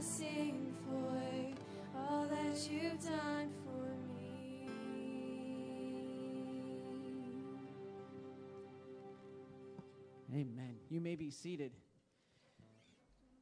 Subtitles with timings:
[0.00, 4.66] sing for all that you've done for me.
[10.32, 10.76] Amen.
[10.88, 11.72] You may be seated.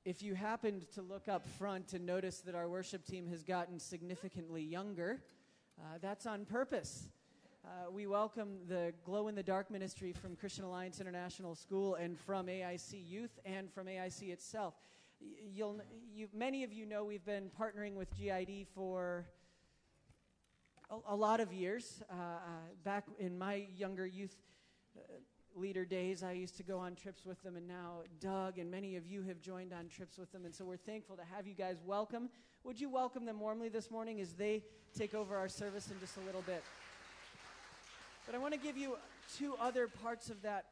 [0.04, 3.78] If you happened to look up front and notice that our worship team has gotten
[3.78, 5.20] significantly younger,
[5.78, 7.08] uh, that's on purpose.
[7.64, 12.18] Uh, we welcome the Glow in the Dark ministry from Christian Alliance International School and
[12.18, 14.74] from AIC Youth and from AIC itself.
[15.20, 15.80] You'll,
[16.14, 19.26] you, many of you know we've been partnering with GID for
[20.90, 22.02] a, a lot of years.
[22.10, 22.38] Uh, uh,
[22.84, 24.36] back in my younger youth
[24.96, 25.00] uh,
[25.56, 28.96] leader days, I used to go on trips with them, and now Doug and many
[28.96, 31.54] of you have joined on trips with them, and so we're thankful to have you
[31.54, 32.28] guys welcome.
[32.62, 34.62] Would you welcome them warmly this morning as they
[34.96, 36.62] take over our service in just a little bit?
[38.26, 38.96] But I want to give you
[39.36, 40.66] two other parts of that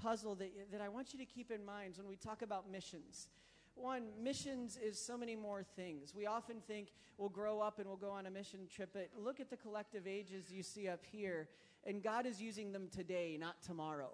[0.00, 3.28] puzzle that, that I want you to keep in mind when we talk about missions.
[3.74, 6.14] One, missions is so many more things.
[6.14, 9.40] We often think we'll grow up and we'll go on a mission trip, but look
[9.40, 11.48] at the collective ages you see up here,
[11.84, 14.10] and God is using them today, not tomorrow.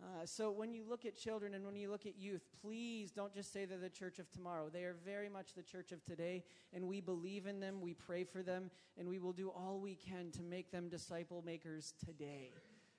[0.00, 3.34] Uh, so when you look at children and when you look at youth, please don't
[3.34, 4.68] just say they're the church of tomorrow.
[4.72, 8.22] They are very much the church of today, and we believe in them, we pray
[8.22, 12.52] for them, and we will do all we can to make them disciple makers today.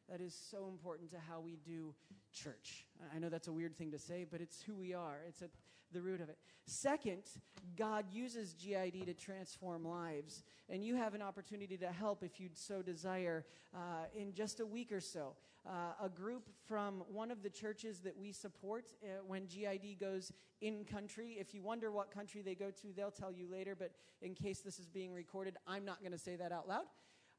[0.10, 1.94] That is so important to how we do
[2.34, 2.86] church.
[3.16, 5.20] I know that's a weird thing to say, but it's who we are.
[5.28, 5.52] It's at
[5.94, 6.38] the root of it.
[6.66, 7.24] Second,
[7.76, 12.58] God uses GID to transform lives, and you have an opportunity to help if you'd
[12.58, 13.46] so desire
[13.76, 15.36] uh, in just a week or so.
[15.68, 20.32] Uh, a group from one of the churches that we support uh, when GID goes
[20.62, 21.38] in country.
[21.40, 23.92] If you wonder what country they go to, they'll tell you later, but
[24.22, 26.86] in case this is being recorded, I'm not going to say that out loud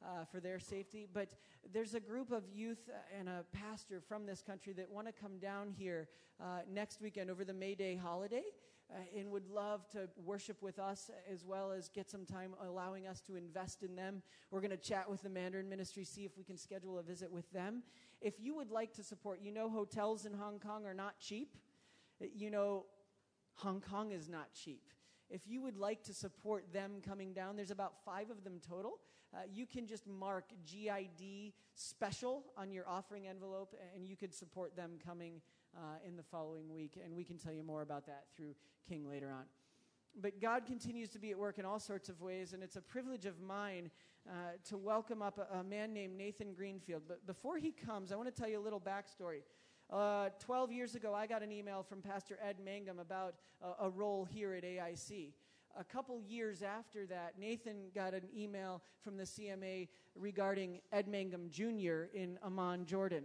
[0.05, 1.07] uh, for their safety.
[1.13, 1.35] But
[1.73, 2.89] there's a group of youth
[3.19, 6.09] and a pastor from this country that want to come down here
[6.41, 8.45] uh, next weekend over the May Day holiday.
[8.93, 13.07] Uh, and would love to worship with us as well as get some time allowing
[13.07, 14.21] us to invest in them.
[14.51, 17.31] We're going to chat with the Mandarin Ministry, see if we can schedule a visit
[17.31, 17.85] with them.
[18.21, 21.57] If you would like to support, you know, hotels in Hong Kong are not cheap.
[22.35, 22.87] You know,
[23.55, 24.83] Hong Kong is not cheap.
[25.31, 28.99] If you would like to support them coming down, there's about five of them total.
[29.33, 34.75] Uh, you can just mark GID special on your offering envelope, and you could support
[34.75, 35.41] them coming
[35.77, 36.99] uh, in the following week.
[37.03, 38.55] And we can tell you more about that through
[38.89, 39.45] King later on.
[40.21, 42.83] But God continues to be at work in all sorts of ways, and it's a
[42.83, 43.91] privilege of mine
[44.29, 44.33] uh,
[44.69, 47.03] to welcome up a, a man named Nathan Greenfield.
[47.07, 49.43] But before he comes, I want to tell you a little backstory.
[49.91, 53.91] Uh, 12 years ago, I got an email from Pastor Ed Mangum about a, a
[53.91, 55.33] role here at AIC.
[55.77, 61.51] A couple years after that, Nathan got an email from the CMA regarding Ed Mangum
[61.51, 62.05] Jr.
[62.15, 63.25] in Amman, Jordan.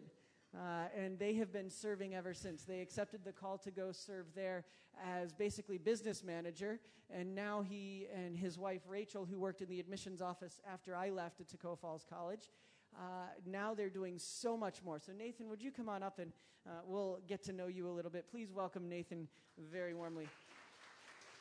[0.56, 2.64] Uh, and they have been serving ever since.
[2.64, 4.66] They accepted the call to go serve there
[5.04, 6.80] as basically business manager,
[7.12, 11.12] and now he and his wife Rachel, who worked in the admissions office after I
[11.12, 12.50] left at Toccoa Falls College,
[12.98, 15.00] uh, now they're doing so much more.
[15.00, 16.32] So, Nathan, would you come on up and
[16.68, 18.26] uh, we'll get to know you a little bit?
[18.30, 19.28] Please welcome Nathan
[19.72, 20.28] very warmly.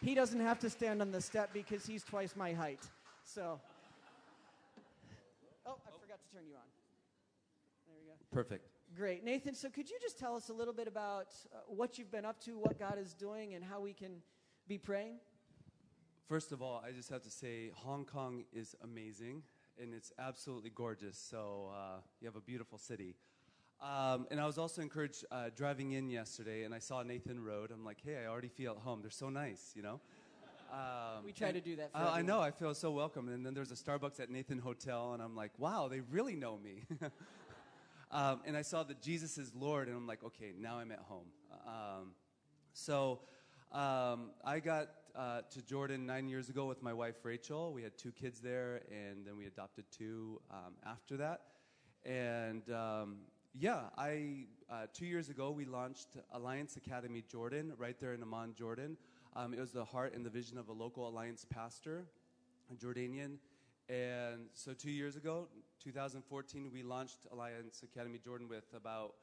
[0.03, 2.81] He doesn't have to stand on the step because he's twice my height.
[3.25, 3.61] So,
[5.67, 6.62] oh, I forgot to turn you on.
[7.87, 8.15] There we go.
[8.33, 8.69] Perfect.
[8.97, 9.25] Great.
[9.25, 12.25] Nathan, so could you just tell us a little bit about uh, what you've been
[12.25, 14.23] up to, what God is doing, and how we can
[14.69, 15.17] be praying?
[16.29, 19.43] First of all, I just have to say Hong Kong is amazing
[19.81, 21.19] and it's absolutely gorgeous.
[21.19, 23.15] So uh, you have a beautiful city.
[23.82, 27.71] Um, and I was also encouraged uh, driving in yesterday, and I saw Nathan Road.
[27.73, 29.00] I'm like, hey, I already feel at home.
[29.03, 30.00] They're so nice, you know.
[30.73, 32.41] Um, We try and- to do that for Uh, I know.
[32.41, 33.29] I feel so welcome.
[33.29, 36.56] And then there's a Starbucks at Nathan Hotel, and I'm like, wow, they really know
[36.56, 36.85] me.
[38.11, 41.00] um, and I saw that Jesus is Lord, and I'm like, okay, now I'm at
[41.00, 41.26] home.
[41.67, 42.12] Um,
[42.73, 43.21] so
[43.73, 47.72] um, I got uh, to Jordan nine years ago with my wife Rachel.
[47.72, 51.43] We had two kids there, and then we adopted two um, after that.
[52.05, 53.19] And um,
[53.55, 58.55] yeah, I uh, two years ago we launched Alliance Academy Jordan right there in Amman,
[58.55, 58.96] Jordan.
[59.37, 62.06] Um, it was the heart and the vision of a local Alliance pastor,
[62.72, 63.37] a Jordanian.
[63.88, 65.49] And so two years ago,
[65.82, 69.14] 2014, we launched Alliance Academy Jordan with about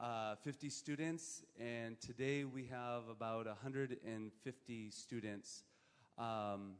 [0.00, 5.64] uh, 50 students, and today we have about 150 students.
[6.16, 6.74] Um,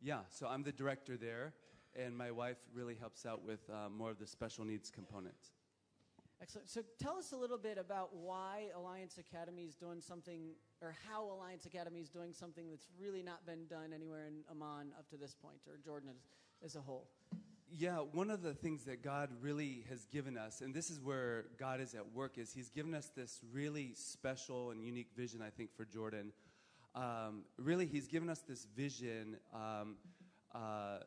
[0.00, 1.52] yeah, so I'm the director there,
[1.96, 5.34] and my wife really helps out with uh, more of the special needs component.
[6.40, 6.70] Excellent.
[6.70, 11.24] So tell us a little bit about why Alliance Academy is doing something, or how
[11.24, 15.16] Alliance Academy is doing something that's really not been done anywhere in Amman up to
[15.16, 16.20] this point, or Jordan as,
[16.64, 17.08] as a whole.
[17.78, 21.44] Yeah, one of the things that God really has given us, and this is where
[21.56, 25.50] God is at work, is He's given us this really special and unique vision, I
[25.50, 26.32] think, for Jordan.
[26.96, 29.96] Um, really, He's given us this vision um,
[30.52, 30.98] uh,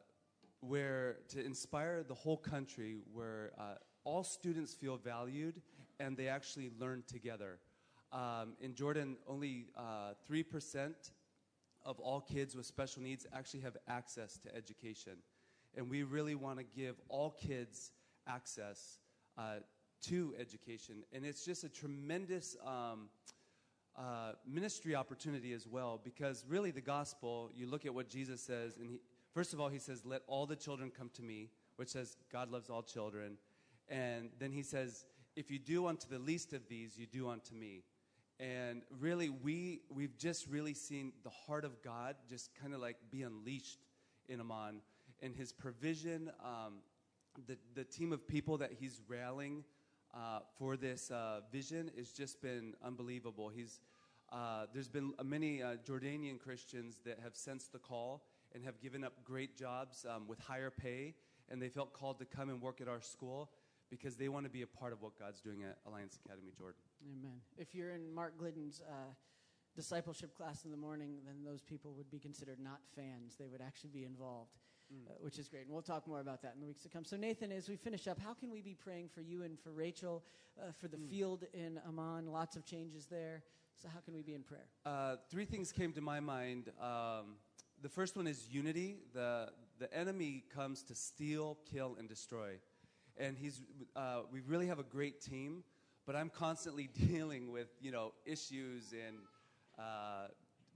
[0.62, 3.76] where to inspire the whole country, where uh,
[4.06, 5.62] all students feel valued
[6.00, 7.60] and they actually learn together.
[8.14, 10.94] Um, in Jordan, only uh, 3%
[11.86, 15.18] of all kids with special needs actually have access to education.
[15.76, 17.92] And we really want to give all kids
[18.28, 19.00] access
[19.38, 19.56] uh,
[20.04, 21.04] to education.
[21.12, 23.10] And it's just a tremendous um,
[23.98, 28.78] uh, ministry opportunity as well because really the gospel, you look at what Jesus says,
[28.78, 29.00] and he,
[29.34, 32.52] first of all, he says, Let all the children come to me, which says God
[32.52, 33.38] loves all children.
[33.90, 35.06] And then he says,
[35.36, 37.84] If you do unto the least of these, you do unto me.
[38.40, 42.98] And really, we, we've just really seen the heart of God just kind of like
[43.12, 43.80] be unleashed
[44.28, 44.82] in Amman.
[45.24, 46.74] And his provision, um,
[47.48, 49.64] the, the team of people that he's rallying
[50.14, 53.50] uh, for this uh, vision has just been unbelievable.
[53.50, 53.80] He's,
[54.32, 59.04] uh, there's been many uh, Jordanian Christians that have sensed the call and have given
[59.04, 61.16] up great jobs um, with higher pay,
[61.50, 63.50] and they felt called to come and work at our school
[63.90, 66.82] because they want to be a part of what God's doing at Alliance Academy Jordan.
[67.10, 67.40] Amen.
[67.58, 69.14] If you're in Mark Glidden's uh,
[69.76, 73.36] discipleship class in the morning, then those people would be considered not fans.
[73.40, 74.52] They would actually be involved,
[74.94, 75.10] Mm.
[75.10, 75.64] uh, which is great.
[75.66, 77.04] And we'll talk more about that in the weeks to come.
[77.06, 79.72] So, Nathan, as we finish up, how can we be praying for you and for
[79.72, 80.24] Rachel,
[80.62, 81.10] uh, for the Mm.
[81.10, 82.28] field in Amman?
[82.28, 83.44] Lots of changes there.
[83.78, 84.68] So, how can we be in prayer?
[84.86, 86.72] Uh, three things came to my mind.
[86.80, 87.38] Um,
[87.82, 89.00] the first one is unity.
[89.14, 92.60] The, the enemy comes to steal, kill, and destroy.
[93.18, 93.62] And he's,
[93.96, 95.64] uh, we really have a great team,
[96.06, 99.18] but I'm constantly dealing with, you know, issues and
[99.78, 100.28] uh,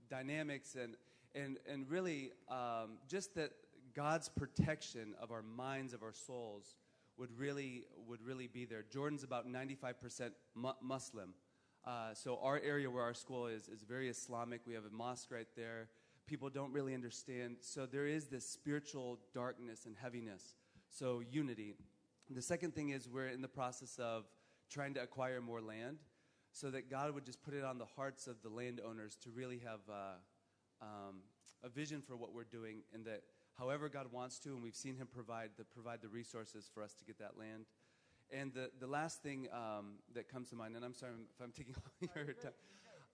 [0.08, 0.96] dynamics and,
[1.34, 3.52] and, and really um, just that
[3.98, 6.76] God's protection of our minds, of our souls,
[7.16, 8.84] would really, would really be there.
[8.92, 11.34] Jordan's about 95% mu- Muslim.
[11.84, 14.60] Uh, so our area where our school is is very Islamic.
[14.64, 15.88] We have a mosque right there.
[16.28, 17.56] People don't really understand.
[17.60, 20.54] So there is this spiritual darkness and heaviness.
[20.88, 21.74] So unity.
[22.30, 24.26] The second thing is we're in the process of
[24.70, 25.96] trying to acquire more land,
[26.52, 29.58] so that God would just put it on the hearts of the landowners to really
[29.58, 31.16] have uh, um,
[31.64, 33.22] a vision for what we're doing, and that
[33.58, 36.94] however God wants to, and we've seen Him provide the provide the resources for us
[36.94, 37.66] to get that land.
[38.30, 41.52] And the, the last thing um, that comes to mind, and I'm sorry if I'm
[41.52, 42.52] taking all your time,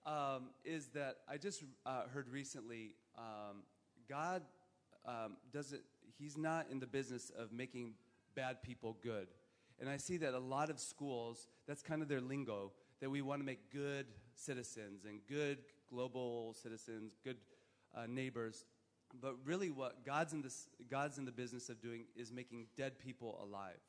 [0.05, 3.63] um, is that I just uh, heard recently um,
[4.09, 4.43] God
[5.05, 5.81] um, doesn't,
[6.17, 7.93] He's not in the business of making
[8.35, 9.27] bad people good.
[9.79, 12.71] And I see that a lot of schools, that's kind of their lingo,
[13.01, 15.59] that we want to make good citizens and good
[15.89, 17.37] global citizens, good
[17.95, 18.65] uh, neighbors.
[19.21, 22.99] But really, what God's in, this, God's in the business of doing is making dead
[22.99, 23.79] people alive.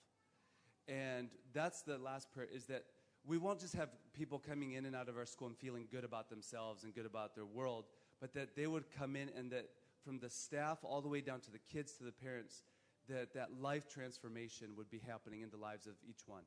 [0.89, 2.85] And that's the last prayer is that
[3.27, 6.05] we won't just have people coming in and out of our school and feeling good
[6.05, 7.87] about themselves and good about their world,
[8.21, 9.69] but that they would come in and that
[10.05, 12.63] from the staff all the way down to the kids to the parents,
[13.09, 16.43] that that life transformation would be happening in the lives of each one.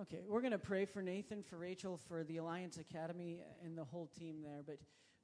[0.00, 3.84] Okay, we're going to pray for Nathan, for Rachel, for the Alliance Academy, and the
[3.84, 4.62] whole team there.
[4.64, 4.78] But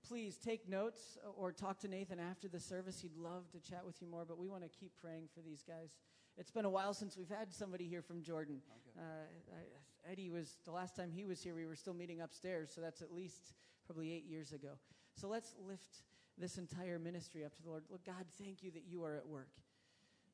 [0.06, 3.00] please take notes or talk to Nathan after the service.
[3.00, 5.62] He'd love to chat with you more, but we want to keep praying for these
[5.62, 5.90] guys.
[6.36, 8.60] It's been a while since we've had somebody here from Jordan.
[8.70, 9.06] Okay.
[9.06, 12.70] Uh, I, Eddie was, the last time he was here, we were still meeting upstairs,
[12.74, 13.54] so that's at least
[13.86, 14.78] probably eight years ago.
[15.14, 16.02] So let's lift
[16.38, 17.82] this entire ministry up to the Lord.
[17.90, 19.50] Look, God, thank you that you are at work.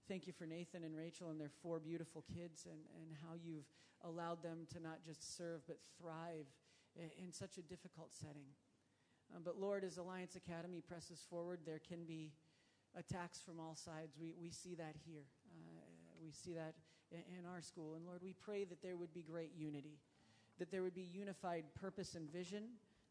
[0.07, 3.65] Thank you for Nathan and Rachel and their four beautiful kids and, and how you've
[4.05, 6.47] allowed them to not just serve but thrive
[6.95, 8.45] in, in such a difficult setting.
[9.35, 12.33] Um, but Lord, as Alliance Academy presses forward, there can be
[12.99, 14.17] attacks from all sides.
[14.21, 15.25] We, we see that here.
[15.51, 15.81] Uh,
[16.23, 16.75] we see that
[17.11, 17.95] in, in our school.
[17.95, 19.99] And Lord, we pray that there would be great unity,
[20.59, 22.65] that there would be unified purpose and vision,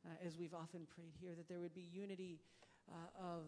[0.05, 2.39] uh, as we've often prayed here, that there would be unity
[2.91, 3.43] uh, of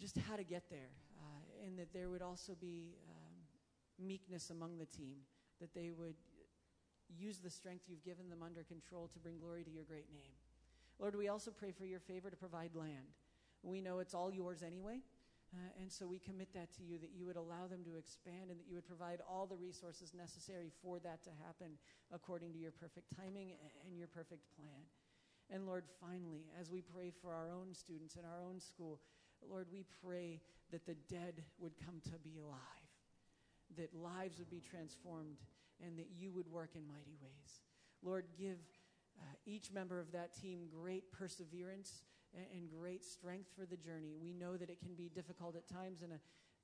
[0.00, 4.78] just how to get there, uh, and that there would also be um, meekness among
[4.78, 5.16] the team,
[5.60, 6.14] that they would
[7.18, 10.34] use the strength you've given them under control to bring glory to your great name.
[10.98, 13.14] Lord, we also pray for your favor to provide land.
[13.62, 15.00] We know it's all yours anyway.
[15.54, 18.50] Uh, and so we commit that to you that you would allow them to expand
[18.50, 21.72] and that you would provide all the resources necessary for that to happen
[22.12, 23.52] according to your perfect timing
[23.86, 24.84] and your perfect plan.
[25.50, 29.00] And Lord, finally, as we pray for our own students in our own school,
[29.48, 32.92] Lord, we pray that the dead would come to be alive,
[33.78, 35.38] that lives would be transformed,
[35.82, 37.62] and that you would work in mighty ways.
[38.02, 38.58] Lord, give
[39.20, 42.02] uh, each member of that team great perseverance
[42.34, 44.14] and, and great strength for the journey.
[44.20, 46.20] We know that it can be difficult at times in a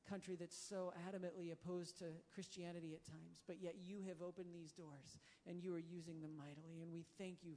[0.08, 4.72] country that's so adamantly opposed to Christianity at times, but yet you have opened these
[4.72, 6.82] doors and you are using them mightily.
[6.82, 7.54] And we thank you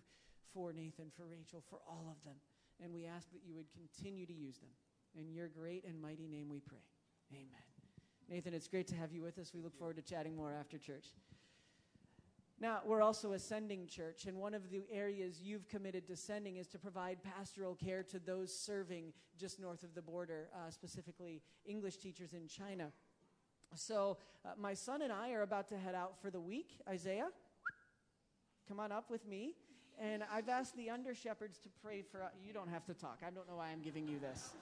[0.53, 2.35] for Nathan, for Rachel, for all of them.
[2.81, 4.71] And we ask that you would continue to use them.
[5.19, 6.85] In your great and mighty name we pray.
[7.33, 7.67] Amen.
[8.29, 9.51] Nathan, it's great to have you with us.
[9.53, 11.07] We look forward to chatting more after church.
[12.59, 16.57] Now, we're also a sending church, and one of the areas you've committed to sending
[16.57, 21.43] is to provide pastoral care to those serving just north of the border, uh, specifically
[21.65, 22.91] English teachers in China.
[23.75, 26.79] So, uh, my son and I are about to head out for the week.
[26.89, 27.29] Isaiah,
[28.67, 29.53] come on up with me.
[29.99, 32.23] And I've asked the under shepherds to pray for.
[32.23, 33.19] Uh, you don't have to talk.
[33.25, 34.53] I don't know why I'm giving you this.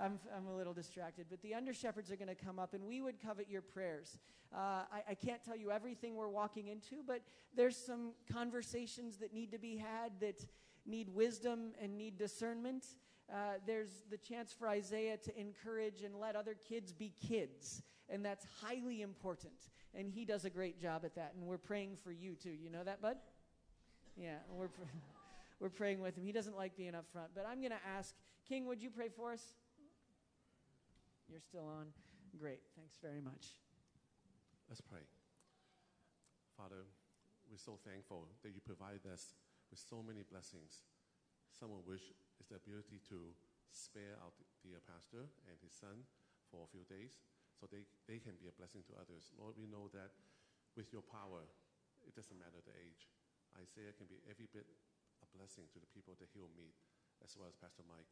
[0.00, 1.26] I'm, I'm a little distracted.
[1.30, 4.18] But the under shepherds are going to come up, and we would covet your prayers.
[4.54, 7.22] Uh, I, I can't tell you everything we're walking into, but
[7.54, 10.44] there's some conversations that need to be had that
[10.86, 12.84] need wisdom and need discernment.
[13.32, 18.24] Uh, there's the chance for Isaiah to encourage and let other kids be kids, and
[18.24, 19.54] that's highly important.
[19.94, 22.50] And he does a great job at that, and we're praying for you too.
[22.50, 23.16] You know that, bud?
[24.16, 24.68] Yeah, we're,
[25.60, 26.24] we're praying with him.
[26.24, 28.14] He doesn't like being up front, but I'm going to ask
[28.48, 29.54] King, would you pray for us?
[31.30, 31.94] You're still on?
[32.34, 32.58] Great.
[32.74, 33.54] Thanks very much.
[34.66, 35.06] Let's pray.
[36.58, 36.82] Father,
[37.46, 39.38] we're so thankful that you provide us
[39.70, 40.90] with so many blessings,
[41.54, 42.10] some of which
[42.42, 43.30] is the ability to
[43.70, 46.02] spare our dear pastor and his son
[46.50, 47.14] for a few days
[47.54, 49.30] so they, they can be a blessing to others.
[49.38, 50.10] Lord, we know that
[50.74, 51.46] with your power,
[52.02, 53.06] it doesn't matter the age.
[53.54, 54.66] Isaiah can be every bit
[55.22, 56.74] a blessing to the people that he'll meet,
[57.22, 58.10] as well as Pastor Mike.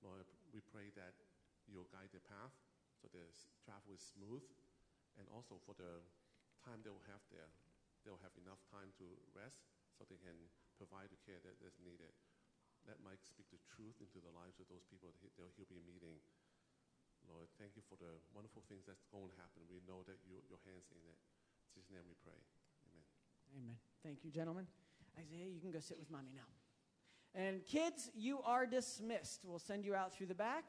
[0.00, 1.12] Lord, we pray that
[1.68, 2.54] you'll guide their path
[3.00, 3.24] so the
[3.64, 4.44] travel is smooth.
[5.20, 6.02] And also for the
[6.64, 7.50] time they will have there,
[8.02, 9.06] they'll have enough time to
[9.36, 9.62] rest
[9.94, 10.34] so they can
[10.74, 12.10] provide the care that is needed.
[12.84, 15.08] Let Mike speak the truth into the lives of those people
[15.40, 16.20] that he'll be meeting.
[17.24, 19.64] Lord, thank you for the wonderful things that's going to happen.
[19.72, 21.16] We know that you, your hand's in it.
[21.16, 22.36] In Jesus' name we pray.
[22.92, 23.06] Amen.
[23.56, 23.78] Amen.
[24.04, 24.68] Thank you, gentlemen.
[25.16, 26.50] Isaiah, you can go sit with mommy now.
[27.32, 29.42] And kids, you are dismissed.
[29.48, 30.64] We'll send you out through the back.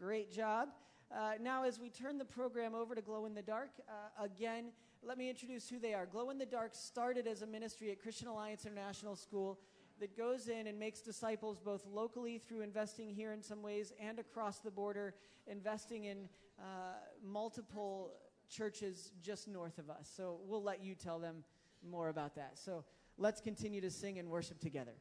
[0.00, 0.70] Great job.
[1.14, 4.72] Uh, now, as we turn the program over to Glow in the Dark, uh, again,
[5.04, 6.06] let me introduce who they are.
[6.06, 9.60] Glow in the Dark started as a ministry at Christian Alliance International School
[10.00, 14.18] that goes in and makes disciples both locally through investing here in some ways and
[14.18, 15.14] across the border,
[15.46, 18.14] investing in uh, multiple
[18.50, 20.10] churches just north of us.
[20.16, 21.44] So we'll let you tell them
[21.88, 22.58] more about that.
[22.58, 22.84] So
[23.16, 24.94] let's continue to sing and worship together.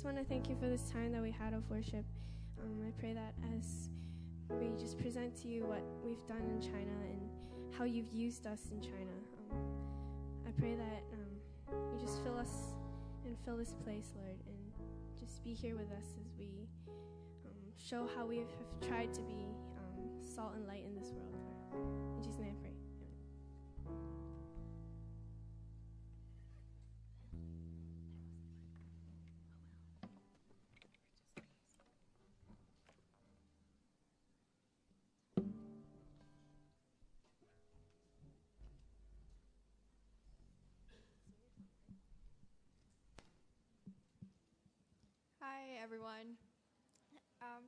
[0.00, 2.06] Just want to thank you for this time that we had of worship.
[2.58, 3.90] Um, I pray that as
[4.48, 7.28] we just present to you what we've done in China and
[7.76, 9.12] how you've used us in China,
[9.52, 9.58] um,
[10.48, 12.72] I pray that um, you just fill us
[13.26, 16.66] and fill this place, Lord, and just be here with us as we
[17.44, 21.36] um, show how we have tried to be um, salt and light in this world.
[22.16, 22.49] In Jesus' name
[45.82, 46.36] everyone.
[47.40, 47.64] Um,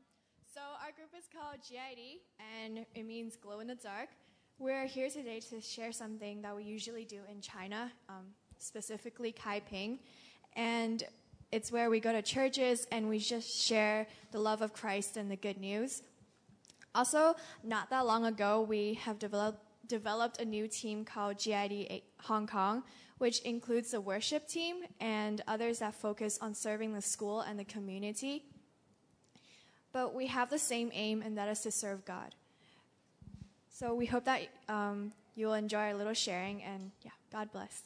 [0.53, 2.21] so, our group is called GID,
[2.61, 4.11] and it means glow in the dark.
[4.59, 8.27] We're here today to share something that we usually do in China, um,
[8.59, 9.99] specifically Kaiping.
[10.57, 11.03] And
[11.53, 15.31] it's where we go to churches and we just share the love of Christ and
[15.31, 16.03] the good news.
[16.95, 22.47] Also, not that long ago, we have developed, developed a new team called GID Hong
[22.47, 22.83] Kong,
[23.23, 27.65] which includes the worship team and others that focus on serving the school and the
[27.65, 28.43] community.
[29.93, 32.35] But we have the same aim, and that is to serve God.
[33.71, 37.83] So we hope that um, you will enjoy our little sharing, and yeah, God bless.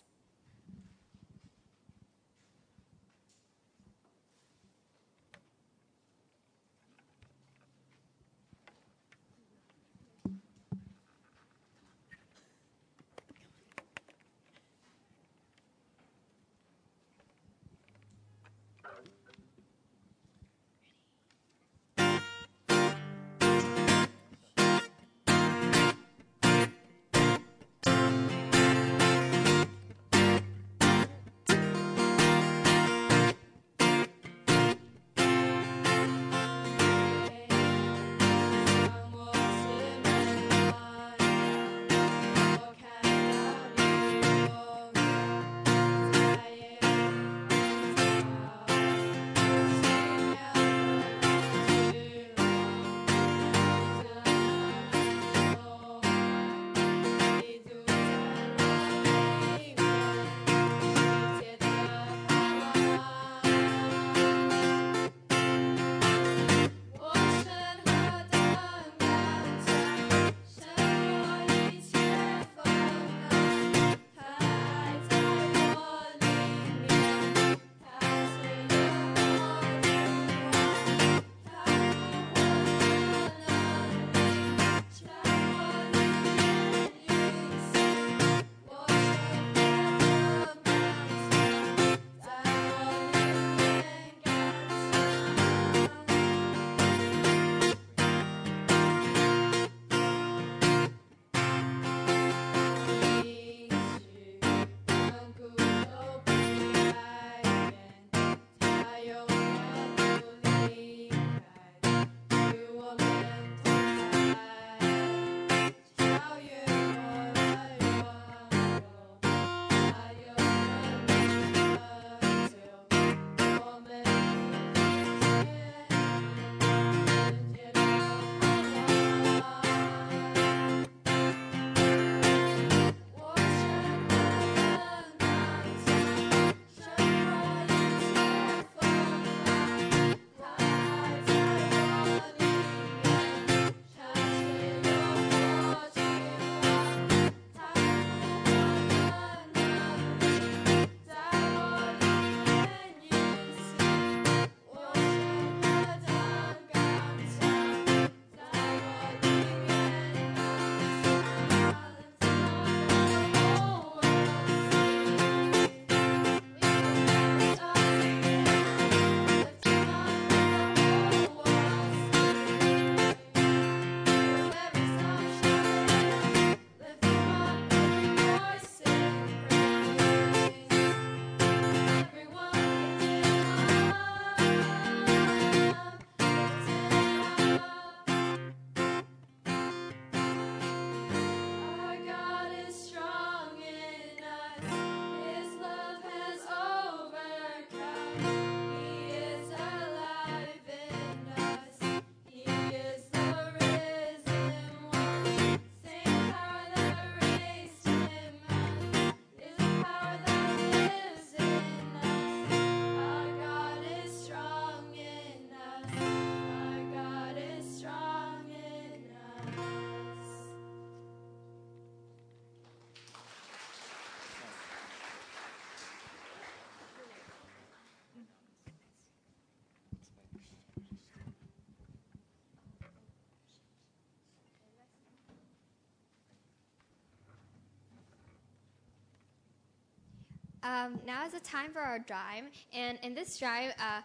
[240.66, 242.42] Um, now is the time for our drive,
[242.74, 244.00] and in this drive, uh,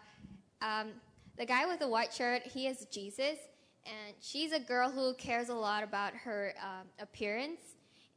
[0.64, 0.90] um,
[1.36, 3.36] the guy with the white shirt, he is Jesus,
[3.84, 7.58] and she's a girl who cares a lot about her um, appearance,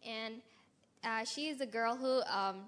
[0.08, 0.36] and
[1.04, 2.66] uh, she is a girl who um,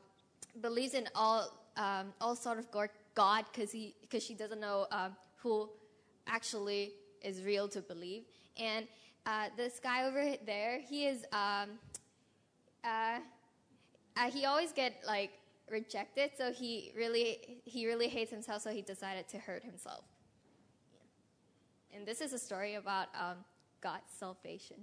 [0.61, 2.65] believes in all um, all sort of
[3.13, 5.69] God because he because she doesn't know um, who
[6.25, 8.23] actually is real to believe,
[8.59, 8.87] and
[9.27, 11.67] uh, this guy over there, he is uh,
[12.83, 13.19] uh,
[14.31, 15.29] he always get like
[15.69, 20.03] rejected, so he really he really hates himself, so he decided to hurt himself.
[21.93, 23.37] And this is a story about um,
[23.81, 24.77] God's salvation.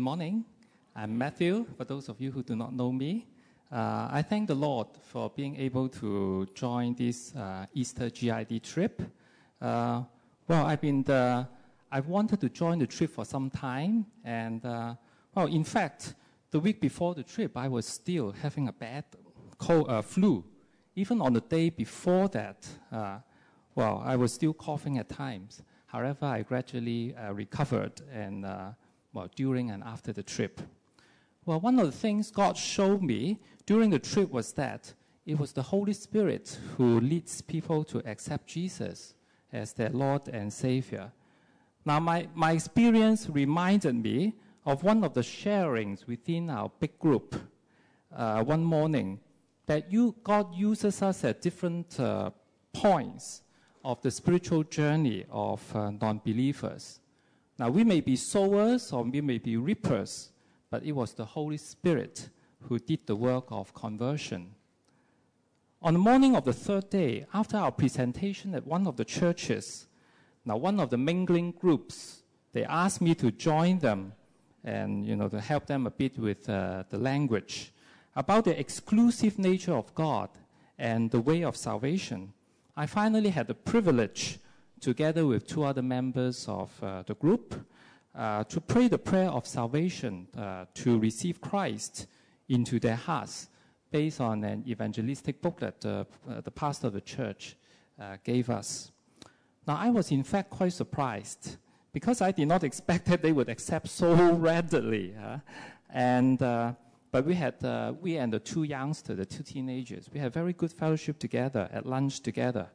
[0.00, 0.46] Good morning.
[0.96, 3.26] I'm Matthew, for those of you who do not know me.
[3.70, 9.02] Uh, I thank the Lord for being able to join this uh, Easter GID trip.
[9.60, 10.04] Uh,
[10.48, 11.46] well, I've been the,
[11.92, 14.94] I've wanted to join the trip for some time, and uh,
[15.34, 16.14] well, in fact,
[16.50, 19.04] the week before the trip, I was still having a bad
[19.58, 20.42] cold, uh, flu.
[20.96, 23.18] Even on the day before that, uh,
[23.74, 25.62] well, I was still coughing at times.
[25.84, 28.46] However, I gradually recovered and
[29.12, 30.60] well, during and after the trip.
[31.44, 34.92] Well, one of the things God showed me during the trip was that
[35.26, 39.14] it was the Holy Spirit who leads people to accept Jesus
[39.52, 41.12] as their Lord and Savior.
[41.84, 44.34] Now, my, my experience reminded me
[44.66, 47.34] of one of the sharings within our big group.
[48.14, 49.20] Uh, one morning,
[49.66, 52.30] that you, God uses us at different uh,
[52.72, 53.42] points
[53.84, 56.99] of the spiritual journey of uh, non believers.
[57.60, 60.30] Now, we may be sowers or we may be reapers,
[60.70, 62.30] but it was the Holy Spirit
[62.62, 64.54] who did the work of conversion.
[65.82, 69.88] On the morning of the third day, after our presentation at one of the churches,
[70.46, 72.22] now one of the mingling groups,
[72.54, 74.14] they asked me to join them
[74.64, 77.72] and you know to help them a bit with uh, the language
[78.16, 80.30] about the exclusive nature of God
[80.78, 82.32] and the way of salvation.
[82.74, 84.38] I finally had the privilege,
[84.80, 87.54] together with two other members of uh, the group,
[88.14, 92.06] uh, to pray the prayer of salvation uh, to receive Christ
[92.48, 93.48] into their hearts
[93.90, 96.04] based on an evangelistic booklet uh,
[96.42, 97.56] the pastor of the church
[98.24, 98.92] gave us.
[99.66, 101.58] Now, I was in fact quite surprised
[101.92, 105.14] because I did not expect that they would accept so readily.
[105.92, 106.72] and uh,
[107.12, 110.52] but we had uh, we and the two youngsters, the two teenagers, we had very
[110.52, 112.68] good fellowship together at lunch together,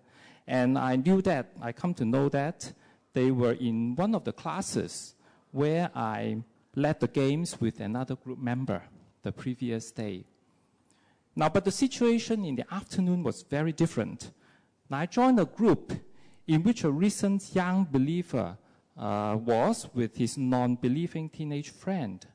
[0.47, 2.73] and I knew that I come to know that
[3.13, 5.15] they were in one of the classes
[5.51, 6.43] where I
[6.75, 8.83] led the games with another group member
[9.23, 10.25] the previous day.
[11.35, 14.31] Now, but the situation in the afternoon was very different.
[14.89, 15.93] Now, I joined a group
[16.47, 18.57] in which a recent young believer
[18.97, 22.25] uh, was with his non believing teenage friend.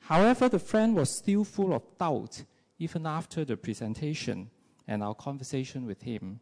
[0.00, 2.44] However, the friend was still full of doubt
[2.78, 4.50] even after the presentation
[4.88, 6.40] and our conversation with him.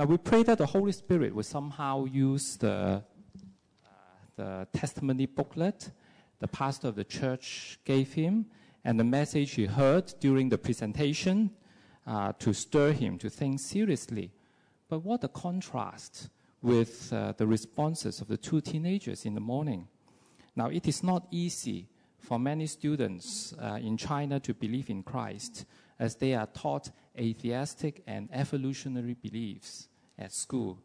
[0.00, 3.00] Now, we pray that the Holy Spirit will somehow use the, uh,
[4.34, 5.90] the testimony booklet
[6.38, 8.46] the pastor of the church gave him
[8.82, 11.50] and the message he heard during the presentation
[12.06, 14.32] uh, to stir him to think seriously.
[14.88, 16.30] But what a contrast
[16.62, 19.86] with uh, the responses of the two teenagers in the morning.
[20.56, 25.66] Now, it is not easy for many students uh, in China to believe in Christ
[25.98, 29.88] as they are taught atheistic and evolutionary beliefs
[30.20, 30.78] at school.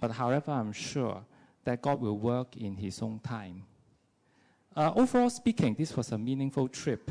[0.00, 1.24] But however, I'm sure
[1.64, 3.64] that God will work in His own time.
[4.74, 7.10] Uh, overall speaking, this was a meaningful trip.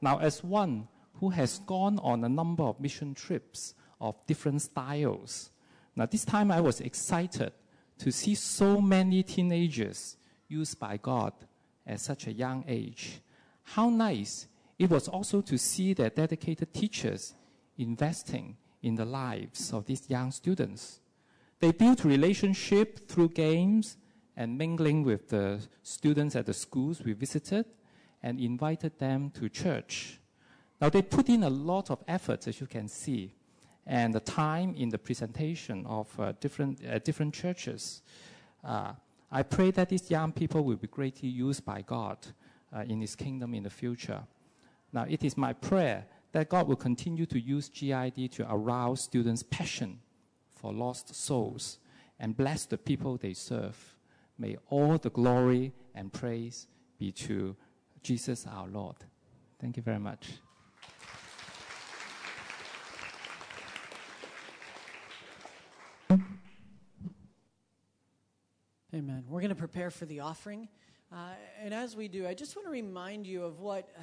[0.00, 0.88] Now, as one
[1.20, 5.50] who has gone on a number of mission trips of different styles,
[5.96, 7.52] now, this time I was excited
[7.98, 10.16] to see so many teenagers
[10.48, 11.32] used by God
[11.86, 13.20] at such a young age.
[13.62, 14.48] How nice
[14.78, 17.34] it was also to see their dedicated teachers
[17.78, 21.00] investing in the lives of these young students.
[21.60, 23.96] They built relationship through games
[24.36, 27.66] and mingling with the students at the schools we visited
[28.22, 30.20] and invited them to church.
[30.80, 33.34] Now they put in a lot of effort, as you can see
[33.86, 38.02] and the time in the presentation of uh, different, uh, different churches.
[38.62, 38.92] Uh,
[39.30, 42.18] I pray that these young people will be greatly used by God
[42.74, 44.22] uh, in His kingdom in the future.
[44.92, 49.42] Now, it is my prayer that God will continue to use GID to arouse students'
[49.42, 49.98] passion
[50.64, 51.78] for lost souls
[52.18, 53.76] and bless the people they serve.
[54.38, 57.54] May all the glory and praise be to
[58.02, 58.96] Jesus our Lord.
[59.60, 60.26] Thank you very much.
[68.94, 69.24] Amen.
[69.28, 70.68] We're going to prepare for the offering.
[71.12, 74.00] Uh, and as we do, I just want to remind you of what uh,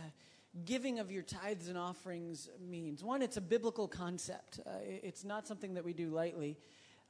[0.65, 3.03] giving of your tithes and offerings means.
[3.03, 6.57] One, it's a biblical concept, uh, it's not something that we do lightly,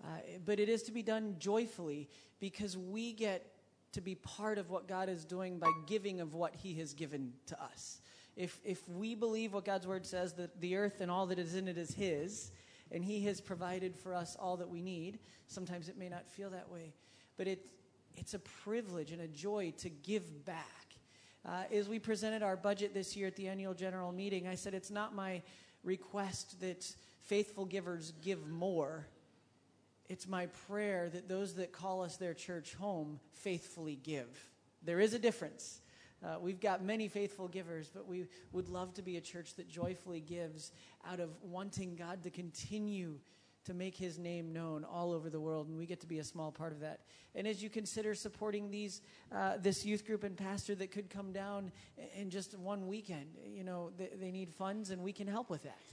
[0.04, 0.08] uh,
[0.46, 3.54] but it is to be done joyfully because we get
[3.94, 7.34] to be part of what God is doing by giving of what He has given
[7.48, 8.02] to us.
[8.38, 11.56] If, if we believe what God's word says, that the earth and all that is
[11.56, 12.52] in it is His,
[12.92, 16.50] and He has provided for us all that we need, sometimes it may not feel
[16.52, 16.94] that way
[17.42, 17.66] but it,
[18.16, 20.91] it's a privilege and a joy to give back.
[21.44, 24.74] Uh, as we presented our budget this year at the annual general meeting, I said
[24.74, 25.42] it's not my
[25.84, 26.86] request that
[27.22, 29.08] faithful givers give more.
[30.08, 34.28] It's my prayer that those that call us their church home faithfully give.
[34.84, 35.82] There is a difference.
[36.24, 39.68] Uh, we've got many faithful givers, but we would love to be a church that
[39.68, 40.72] joyfully gives
[41.10, 43.16] out of wanting God to continue
[43.66, 46.24] to make his name known all over the world, and we get to be a
[46.24, 47.02] small part of that.
[47.36, 49.02] And as you consider supporting these,
[49.32, 51.72] uh, this youth group and pastor that could come down
[52.16, 55.64] in just one weekend, you know, they, they need funds, and we can help with
[55.64, 55.84] that.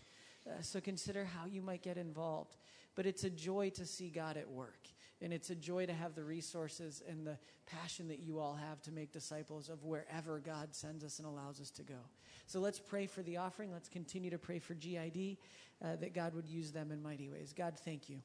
[0.49, 2.57] Uh, so consider how you might get involved.
[2.95, 4.89] But it's a joy to see God at work.
[5.21, 8.81] And it's a joy to have the resources and the passion that you all have
[8.83, 11.99] to make disciples of wherever God sends us and allows us to go.
[12.47, 13.73] So let's pray for the offering.
[13.73, 15.37] Let's continue to pray for GID
[15.85, 17.53] uh, that God would use them in mighty ways.
[17.57, 18.19] God, thank you.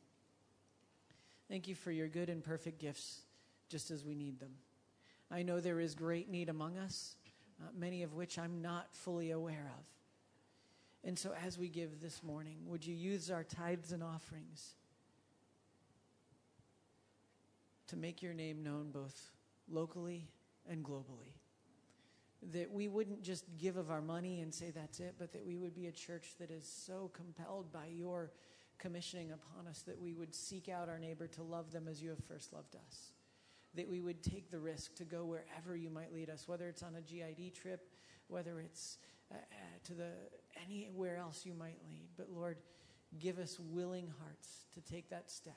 [1.50, 3.22] Thank you for your good and perfect gifts,
[3.70, 4.52] just as we need them.
[5.30, 7.16] I know there is great need among us,
[7.62, 9.86] uh, many of which I'm not fully aware of.
[11.06, 14.76] And so, as we give this morning, would you use our tithes and offerings
[17.88, 19.32] to make your name known both
[19.70, 20.30] locally
[20.70, 21.34] and globally?
[22.52, 25.58] That we wouldn't just give of our money and say that's it, but that we
[25.58, 28.32] would be a church that is so compelled by your
[28.80, 32.10] commissioning upon us that we would seek out our neighbor to love them as you
[32.10, 33.14] have first loved us.
[33.76, 36.84] That we would take the risk to go wherever you might lead us, whether it's
[36.84, 37.88] on a GID trip,
[38.28, 38.98] whether it's
[39.32, 39.38] uh, uh,
[39.86, 40.10] to the
[40.66, 42.10] anywhere else you might lead.
[42.18, 42.58] But Lord,
[43.20, 45.56] give us willing hearts to take that step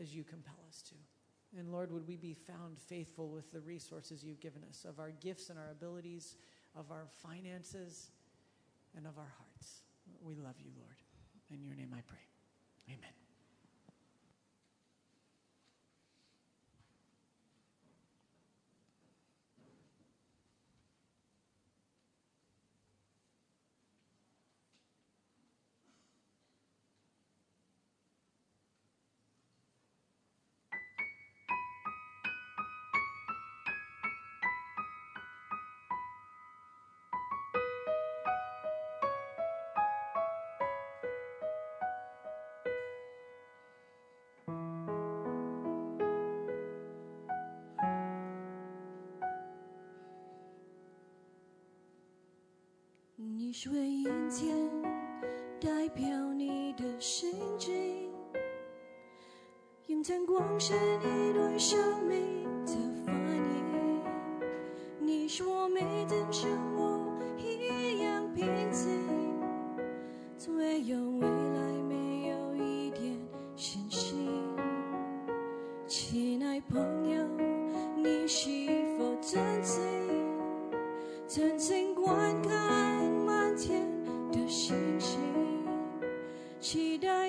[0.00, 0.94] as you compel us to.
[1.58, 5.10] And Lord, would we be found faithful with the resources you've given us of our
[5.10, 6.36] gifts and our abilities,
[6.74, 8.10] of our finances,
[8.96, 9.82] and of our hearts.
[10.22, 10.96] We love you, Lord.
[11.50, 12.24] In your name I pray.
[12.88, 13.21] Amen.
[53.24, 54.48] 你说眼前
[55.60, 58.10] 代表你的心境，
[59.86, 62.41] 眼前光是你的生命
[86.62, 87.21] 期待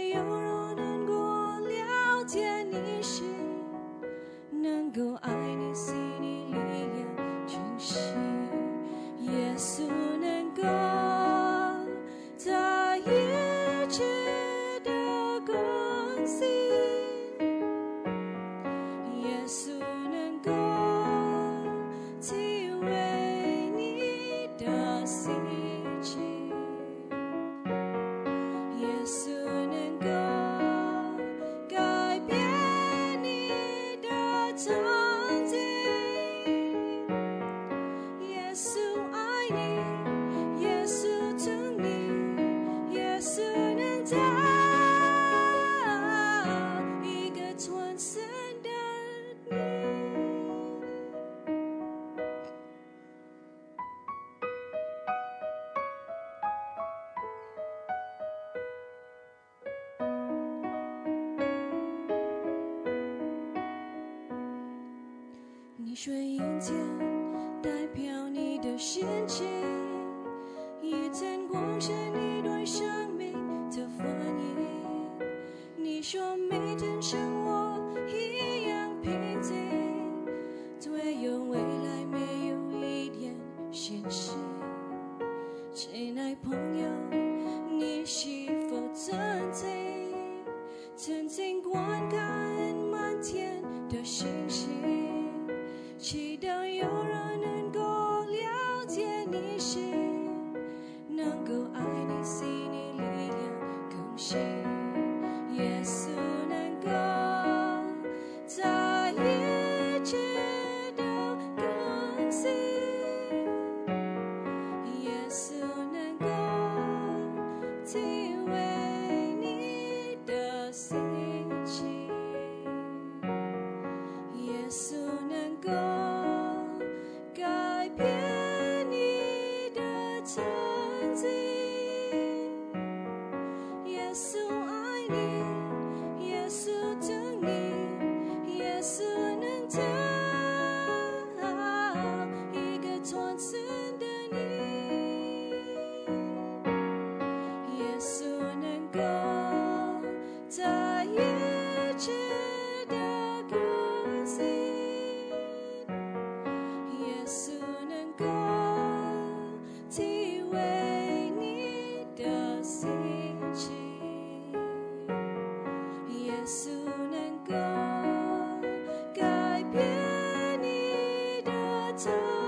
[171.98, 172.43] to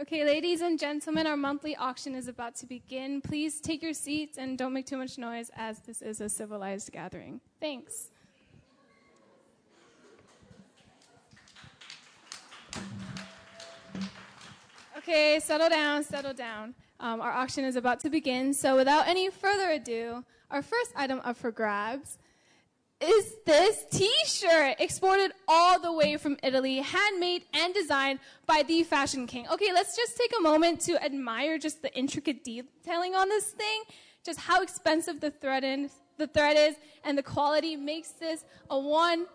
[0.00, 3.20] Okay, ladies and gentlemen, our monthly auction is about to begin.
[3.20, 6.92] Please take your seats and don't make too much noise as this is a civilized
[6.92, 7.40] gathering.
[7.60, 8.10] Thanks.
[14.98, 16.76] Okay, settle down, settle down.
[17.00, 21.20] Um, our auction is about to begin, so without any further ado, our first item
[21.24, 22.18] up for grabs
[23.00, 29.26] is this t-shirt exported all the way from Italy, handmade and designed by the fashion
[29.26, 29.46] king.
[29.52, 33.82] Okay, let's just take a moment to admire just the intricate detailing on this thing,
[34.24, 38.78] just how expensive the thread is, the thread is, and the quality makes this a
[38.78, 39.26] one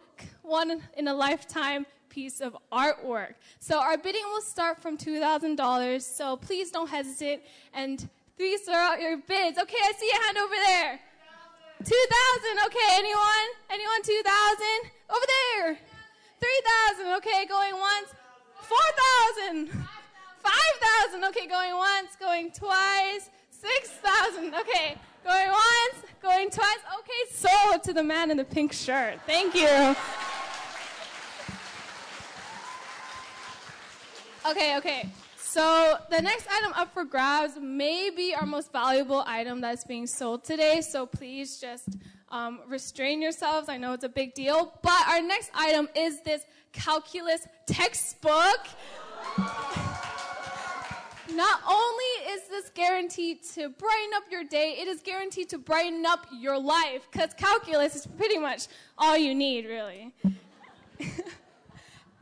[0.44, 3.34] one in a lifetime piece of artwork.
[3.60, 7.44] So our bidding will start from $2,000, so please don't hesitate
[7.74, 8.08] and
[8.38, 9.58] please throw out your bids.
[9.58, 11.00] Okay, I see a hand over there.
[11.84, 12.66] 2,000.
[12.68, 13.48] Okay, anyone?
[13.70, 14.92] Anyone 2,000?
[15.10, 15.78] Over there.
[16.40, 17.14] 3,000.
[17.18, 18.14] Okay, going once.
[18.62, 19.68] 4,000.
[19.70, 21.24] 5,000.
[21.26, 23.30] Okay, going once, going twice.
[23.50, 24.54] 6,000.
[24.56, 26.80] Okay, going once, going twice.
[27.00, 29.20] Okay, so to the man in the pink shirt.
[29.26, 29.96] Thank you.
[34.50, 35.10] Okay, okay.
[35.54, 40.08] So the next item up for grabs may be our most valuable item that's being
[40.08, 40.82] sold today.
[40.82, 41.90] So please just
[42.30, 43.70] um, restrain yourselves.
[43.70, 44.74] I know it's a big deal.
[44.82, 46.42] But our next item is this
[46.72, 48.66] calculus textbook.
[51.36, 56.04] Not only is this guaranteed to brighten up your day, it is guaranteed to brighten
[56.04, 58.66] up your life because calculus is pretty much
[58.98, 60.16] all you need, really.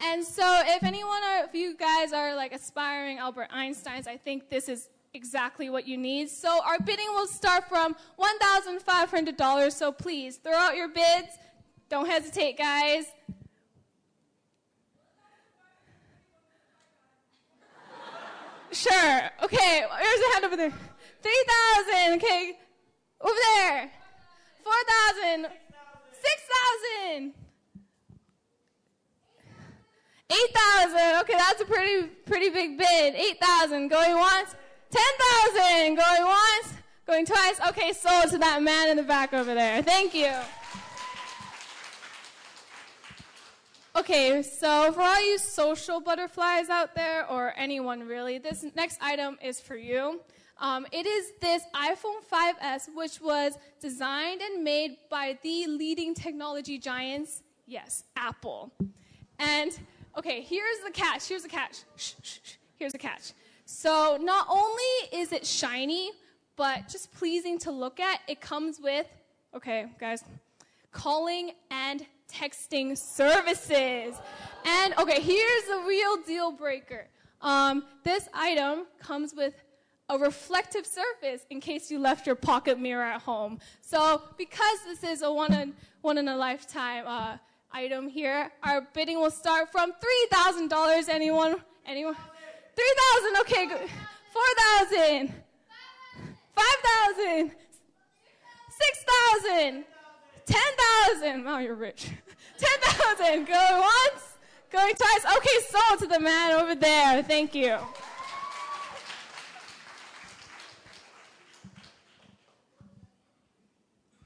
[0.03, 4.67] And so, if anyone of you guys are like aspiring Albert Einsteins, I think this
[4.67, 6.29] is exactly what you need.
[6.29, 9.71] So, our bidding will start from $1,500.
[9.71, 11.37] So, please throw out your bids.
[11.89, 13.05] Don't hesitate, guys.
[18.71, 19.21] Sure.
[19.43, 20.71] Okay, there's a hand over there.
[21.21, 22.15] 3,000.
[22.15, 22.57] Okay,
[23.19, 23.91] over there.
[24.63, 25.47] 4,000.
[26.13, 27.33] 6,000.
[30.31, 31.21] 8,000.
[31.21, 33.15] Okay, that's a pretty, pretty big bid.
[33.15, 33.89] 8,000.
[33.89, 34.55] Going once.
[34.89, 35.95] 10,000.
[35.95, 36.73] Going once.
[37.05, 37.59] Going twice.
[37.69, 39.81] Okay, sold to that man in the back over there.
[39.83, 40.31] Thank you.
[43.93, 49.37] Okay, so for all you social butterflies out there, or anyone really, this next item
[49.43, 50.21] is for you.
[50.59, 56.77] Um, it is this iPhone 5S, which was designed and made by the leading technology
[56.77, 58.71] giants, yes, Apple.
[59.39, 59.77] And
[60.17, 61.27] okay, here's the catch.
[61.27, 61.83] Here's the catch.
[61.95, 62.53] Shh, shh, shh.
[62.77, 63.33] Here's the catch.
[63.65, 64.83] So not only
[65.13, 66.11] is it shiny,
[66.55, 69.07] but just pleasing to look at, it comes with,
[69.55, 70.23] okay, guys,
[70.91, 74.15] calling and texting services.
[74.65, 77.07] And okay, here's the real deal breaker.
[77.41, 79.53] Um, this item comes with
[80.09, 83.59] a reflective surface in case you left your pocket mirror at home.
[83.81, 87.37] So because this is a one in, one in a lifetime uh,
[87.73, 88.51] item here.
[88.63, 89.91] Our bidding will start from
[90.31, 91.09] $3,000.
[91.09, 91.55] Anyone?
[91.85, 92.15] Anyone?
[92.75, 93.41] 3,000.
[93.41, 93.65] Okay.
[93.67, 93.89] Good.
[94.89, 95.33] 4,000.
[96.55, 97.51] 5,000.
[99.41, 99.83] 6,000.
[100.45, 101.45] 10,000.
[101.45, 102.09] Wow, you're rich.
[102.57, 103.45] 10,000.
[103.45, 104.37] Going once.
[104.71, 105.25] Going twice.
[105.37, 107.23] Okay, sold to the man over there.
[107.23, 107.77] Thank you.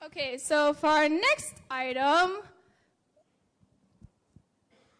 [0.05, 2.37] Okay, so for our next item,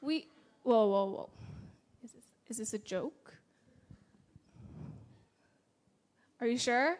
[0.06, 0.28] we
[0.64, 1.30] whoa whoa whoa.
[2.04, 3.34] Is this is this a joke?
[6.40, 6.98] Are you sure?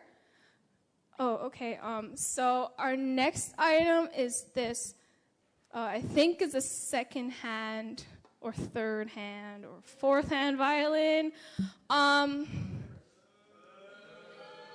[1.20, 1.78] Oh, okay.
[1.82, 4.96] Um, so our next item is this.
[5.74, 8.04] Uh, I think is a second hand
[8.42, 11.32] or third hand or fourth hand violin.
[11.90, 12.48] Um,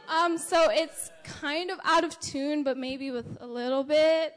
[0.09, 4.35] um, so it's kind of out of tune, but maybe with a little bit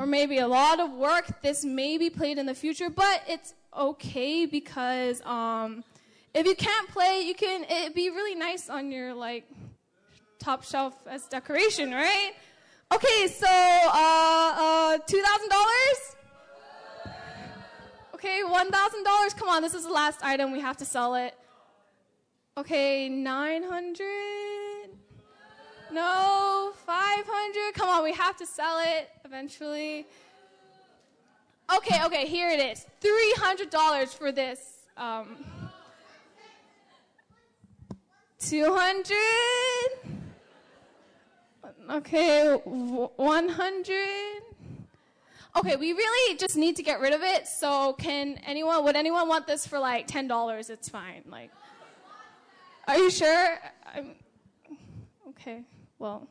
[0.00, 1.42] or maybe a lot of work.
[1.42, 5.84] This may be played in the future, but it's okay because um,
[6.32, 7.64] if you can't play, you can.
[7.64, 9.44] It'd be really nice on your like
[10.38, 12.32] top shelf as decoration, right?
[12.92, 15.98] Okay, so uh, uh, two thousand dollars.
[18.14, 19.34] Okay, one thousand dollars.
[19.34, 20.50] Come on, this is the last item.
[20.50, 21.34] We have to sell it.
[22.56, 24.59] Okay, nine hundred.
[25.92, 27.74] No, 500.
[27.74, 30.06] Come on, we have to sell it eventually.
[31.76, 32.86] Okay, okay, here it is.
[33.02, 34.86] $300 for this.
[34.96, 35.44] Um,
[38.40, 39.16] 200.
[41.90, 44.42] Okay, 100.
[45.56, 47.48] Okay, we really just need to get rid of it.
[47.48, 50.70] So, can anyone, would anyone want this for like $10?
[50.70, 51.22] It's fine.
[51.28, 51.50] Like,
[52.86, 53.58] Are you sure?
[53.94, 54.14] I'm,
[55.30, 55.62] okay,
[56.00, 56.28] well,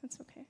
[0.00, 0.46] that's okay.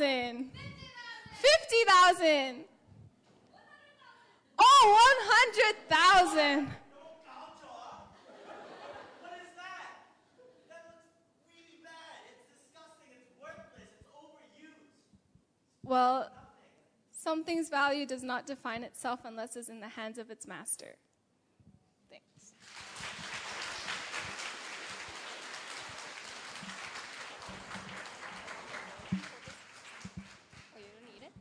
[0.00, 2.64] Fifty thousand?
[4.58, 6.70] Oh, one hundred thousand.
[15.82, 16.30] Well,
[17.10, 20.96] something's value does not define itself unless it's in the hands of its master.
[22.08, 22.54] Thanks.
[30.72, 31.32] Oh, you don't need it?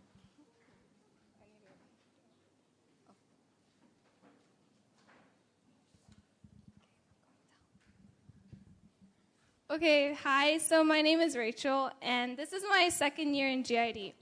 [9.71, 10.57] Okay, hi.
[10.57, 14.13] So my name is Rachel, and this is my second year in GID.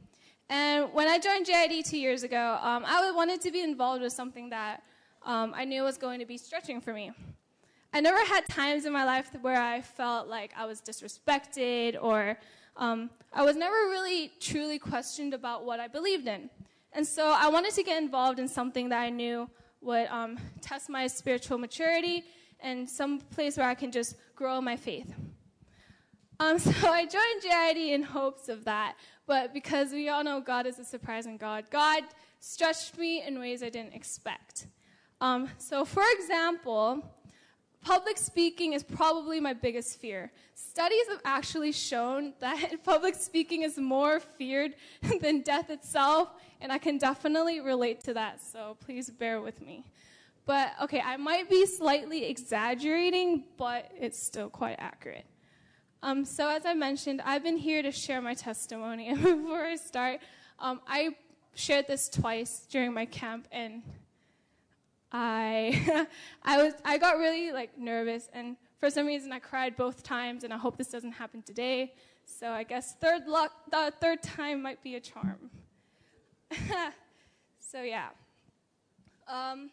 [0.49, 4.11] And when I joined GID two years ago, um, I wanted to be involved with
[4.11, 4.83] something that
[5.25, 7.13] um, I knew was going to be stretching for me.
[7.93, 12.37] I never had times in my life where I felt like I was disrespected or
[12.75, 16.49] um, I was never really truly questioned about what I believed in.
[16.91, 20.89] And so I wanted to get involved in something that I knew would um, test
[20.89, 22.25] my spiritual maturity
[22.59, 25.13] and some place where I can just grow my faith.
[26.39, 30.65] Um, so I joined GID in hopes of that, but because we all know God
[30.65, 32.03] is a surprising God, God
[32.39, 34.67] stretched me in ways I didn't expect.
[35.19, 37.03] Um, so, for example,
[37.81, 40.31] public speaking is probably my biggest fear.
[40.53, 44.75] Studies have actually shown that public speaking is more feared
[45.21, 46.29] than death itself,
[46.61, 49.85] and I can definitely relate to that, so please bear with me.
[50.45, 55.25] But okay, I might be slightly exaggerating, but it's still quite accurate.
[56.03, 59.09] Um, so, as I mentioned, I've been here to share my testimony.
[59.09, 60.19] And before I start,
[60.59, 61.15] um, I
[61.55, 63.81] shared this twice during my camp, and
[65.11, 66.07] I,
[66.43, 70.43] I was, I got really like nervous, and for some reason, I cried both times.
[70.43, 71.93] And I hope this doesn't happen today.
[72.25, 75.49] So, I guess third luck, the third time might be a charm.
[77.59, 78.09] so, yeah.
[79.27, 79.71] Um,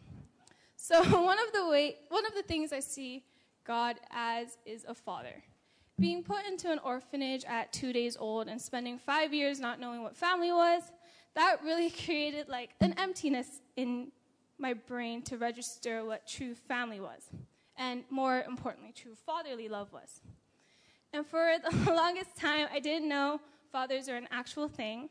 [0.77, 3.25] so one of the way, one of the things I see
[3.65, 5.43] God as is a father.
[5.99, 10.03] Being put into an orphanage at two days old and spending five years not knowing
[10.03, 10.83] what family was,
[11.35, 14.11] that really created like an emptiness in
[14.59, 17.29] my brain to register what true family was.
[17.77, 20.21] And more importantly, true fatherly love was.
[21.13, 23.41] And for the longest time, I didn't know
[23.71, 25.09] fathers are an actual thing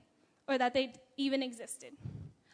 [0.47, 1.93] or that they even existed.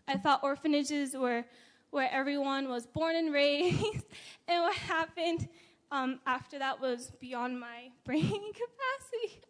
[0.07, 1.45] I thought orphanages were
[1.91, 4.05] where everyone was born and raised,
[4.47, 5.47] and what happened
[5.91, 8.23] um, after that was beyond my brain
[8.53, 9.41] capacity.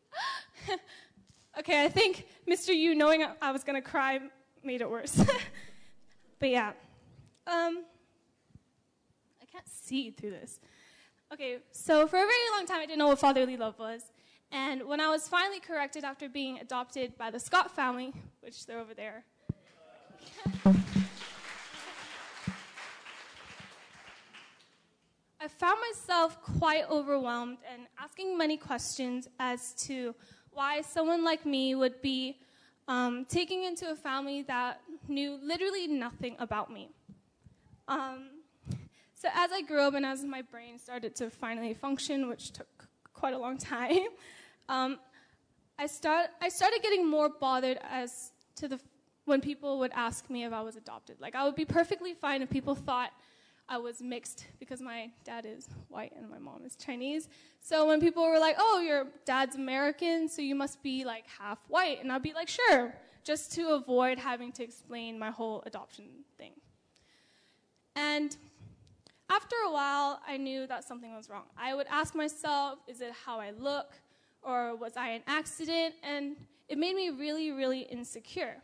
[1.59, 2.75] okay, I think Mr.
[2.75, 4.19] Yu knowing I was going to cry
[4.63, 5.15] made it worse.
[6.39, 6.73] but yeah.
[7.47, 7.83] Um,
[9.41, 10.59] I can't see through this.
[11.33, 14.01] Okay, so for a very long time I didn't know what fatherly love was.
[14.51, 18.79] And when I was finally corrected after being adopted by the Scott family, which they're
[18.79, 19.23] over there,
[25.41, 30.13] I found myself quite overwhelmed and asking many questions as to
[30.51, 32.39] why someone like me would be
[32.89, 36.89] um, taking into a family that knew literally nothing about me.
[37.87, 38.31] Um,
[39.13, 42.89] so as I grew up and as my brain started to finally function, which took
[43.13, 44.07] quite a long time,
[44.69, 44.99] um,
[45.77, 48.79] I, start, I started getting more bothered as to the
[49.23, 51.21] when people would ask me if I was adopted.
[51.21, 53.11] Like, I would be perfectly fine if people thought
[53.71, 57.29] I was mixed because my dad is white and my mom is Chinese.
[57.61, 61.59] So when people were like, oh, your dad's American, so you must be like half
[61.67, 62.01] white.
[62.01, 66.05] And I'd be like, sure, just to avoid having to explain my whole adoption
[66.37, 66.53] thing.
[67.95, 68.35] And
[69.29, 71.43] after a while, I knew that something was wrong.
[71.55, 73.93] I would ask myself, is it how I look?
[74.41, 75.93] Or was I an accident?
[76.01, 78.55] And it made me really, really insecure.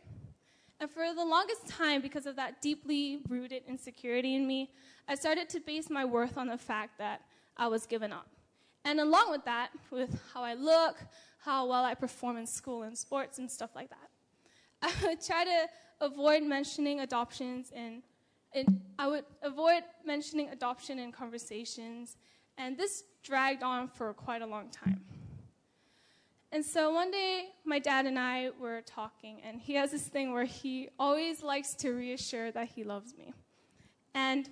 [0.78, 4.70] And for the longest time, because of that deeply rooted insecurity in me,
[5.08, 7.22] I started to base my worth on the fact that
[7.56, 8.28] I was given up.
[8.84, 10.96] And along with that, with how I look,
[11.38, 14.10] how well I perform in school and sports and stuff like that,
[14.82, 15.68] I would try to
[16.00, 18.02] avoid mentioning adoptions and,
[18.98, 22.16] I would avoid mentioning adoption in conversations.
[22.56, 25.04] And this dragged on for quite a long time.
[26.52, 30.32] And so one day, my dad and I were talking, and he has this thing
[30.32, 33.34] where he always likes to reassure that he loves me.
[34.14, 34.48] And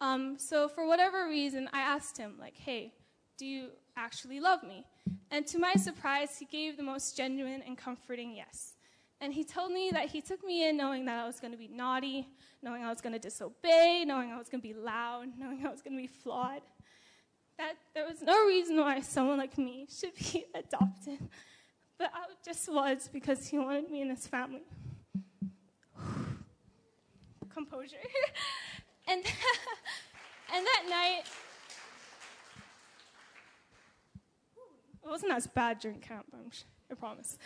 [0.00, 2.92] um, so, for whatever reason, I asked him, like, hey,
[3.38, 4.86] do you actually love me?
[5.30, 8.74] And to my surprise, he gave the most genuine and comforting yes.
[9.20, 11.58] And he told me that he took me in knowing that I was going to
[11.58, 12.28] be naughty,
[12.62, 15.70] knowing I was going to disobey, knowing I was going to be loud, knowing I
[15.70, 16.62] was going to be flawed.
[17.58, 21.18] That there was no reason why someone like me should be adopted.
[21.98, 24.62] But I just was because he wanted me in his family.
[27.54, 27.96] Composure.
[29.08, 29.24] and,
[30.54, 31.22] and that night,
[35.04, 36.26] it wasn't as bad during camp,
[36.90, 37.38] I promise.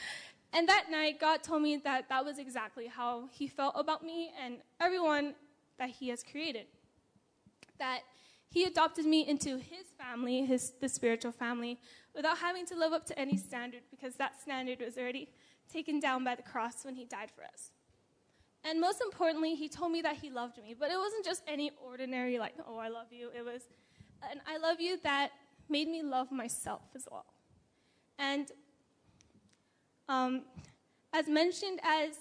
[0.52, 4.32] And that night, God told me that that was exactly how He felt about me
[4.42, 5.34] and everyone
[5.78, 6.66] that He has created.
[7.78, 8.00] That
[8.50, 11.78] He adopted me into His family, his, the spiritual family,
[12.14, 15.28] without having to live up to any standard because that standard was already
[15.72, 17.70] taken down by the cross when He died for us.
[18.64, 20.74] And most importantly, He told me that He loved me.
[20.78, 23.30] But it wasn't just any ordinary, like, oh, I love you.
[23.36, 23.62] It was
[24.22, 25.30] an I love you that
[25.68, 27.26] made me love myself as well.
[28.18, 28.50] And
[30.08, 30.42] um,
[31.12, 32.16] as mentioned as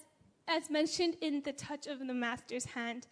[0.48, 3.08] as mentioned in the touch of the master's hand,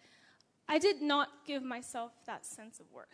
[0.68, 3.06] I did not give myself that sense of worth.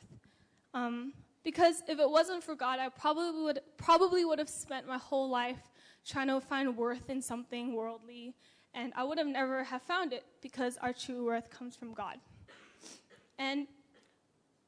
[0.75, 1.13] Um,
[1.45, 5.29] because if it wasn't for God, I probably would probably would have spent my whole
[5.29, 5.59] life
[6.07, 8.35] trying to find worth in something worldly,
[8.75, 12.19] and I would have never have found it because our true worth comes from God.
[13.39, 13.67] And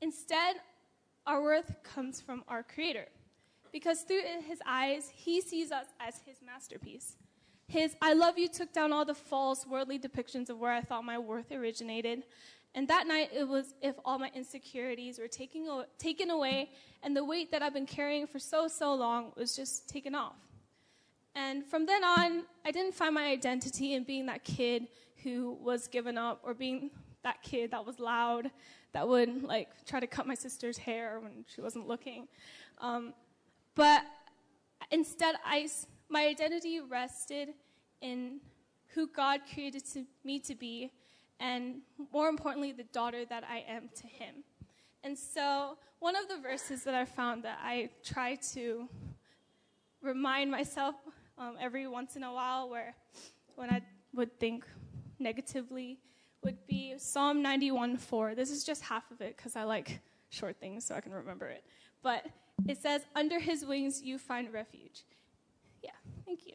[0.01, 0.57] instead,
[1.27, 3.07] our worth comes from our Creator
[3.73, 7.17] because through his eyes, he sees us as his masterpiece.
[7.67, 11.05] His I love you took down all the false worldly depictions of where I thought
[11.05, 12.25] my worth originated.
[12.75, 16.71] And that night, it was if all my insecurities were taking, taken away,
[17.03, 20.37] and the weight that I've been carrying for so, so long was just taken off.
[21.37, 24.89] And from then on, I didn't find my identity in being that kid
[25.23, 26.91] who was given up or being
[27.23, 28.51] that kid that was loud,
[28.93, 32.29] that would like try to cut my sister's hair when she wasn't looking.
[32.81, 33.15] Um,
[33.75, 34.03] but
[34.91, 35.69] instead, I,
[36.09, 37.51] my identity rested
[38.01, 38.41] in
[38.89, 40.93] who God created to, me to be,
[41.41, 41.83] and
[42.13, 44.45] more importantly, the daughter that I am to Him.
[45.03, 48.89] And so, one of the verses that I found that I try to
[50.03, 50.95] remind myself
[51.39, 52.95] um, every once in a while, where
[53.57, 53.83] when I
[54.15, 54.65] would think
[55.19, 55.99] negatively,
[56.43, 58.35] would be Psalm 91 4.
[58.35, 61.47] This is just half of it because I like short things so I can remember
[61.49, 61.65] it.
[62.03, 62.27] But
[62.69, 65.05] it says, Under his wings you find refuge.
[65.83, 65.91] Yeah,
[66.25, 66.55] thank you.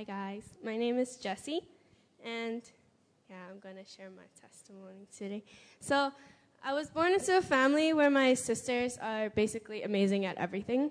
[0.00, 0.42] Guys.
[0.64, 1.60] My name is Jessie,
[2.24, 2.62] and
[3.30, 5.44] yeah, I'm going to share my testimony today.
[5.80, 6.10] So,
[6.64, 10.90] I was born into a family where my sisters are basically amazing at everything.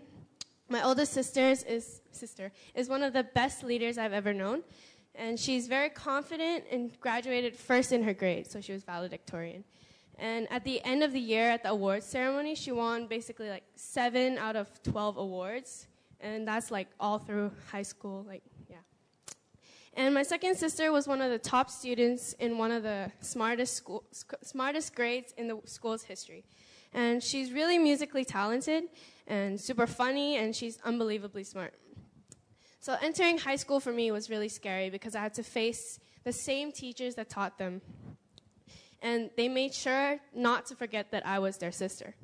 [0.69, 4.63] My oldest sister's is sister is one of the best leaders I've ever known,
[5.15, 9.65] and she's very confident and graduated first in her grade, so she was valedictorian.
[10.19, 13.63] And at the end of the year at the awards ceremony, she won basically like
[13.75, 15.87] seven out of 12 awards.
[16.23, 18.43] And that's like all through high school, like.
[19.93, 23.75] And my second sister was one of the top students in one of the smartest,
[23.75, 26.45] school, sc- smartest grades in the school's history.
[26.93, 28.85] And she's really musically talented
[29.27, 31.73] and super funny, and she's unbelievably smart.
[32.79, 36.33] So entering high school for me was really scary because I had to face the
[36.33, 37.81] same teachers that taught them
[39.01, 42.15] and they made sure not to forget that I was their sister.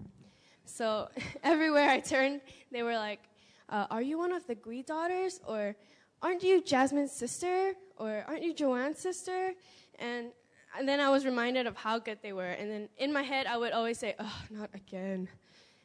[0.66, 1.10] So
[1.44, 2.42] everywhere I turned,
[2.72, 3.22] they were like,
[3.70, 5.76] uh, "Are you one of the Gui daughters?" or
[6.22, 9.54] "Aren't you Jasmine's sister?" or "Aren't you Joanne's sister?"
[10.00, 10.32] And
[10.78, 13.48] and then I was reminded of how good they were, and then in my head
[13.48, 15.30] I would always say, "Oh, not again,"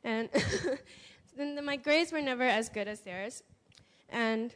[0.05, 0.29] and
[1.37, 3.43] then my grades were never as good as theirs,
[4.11, 4.55] and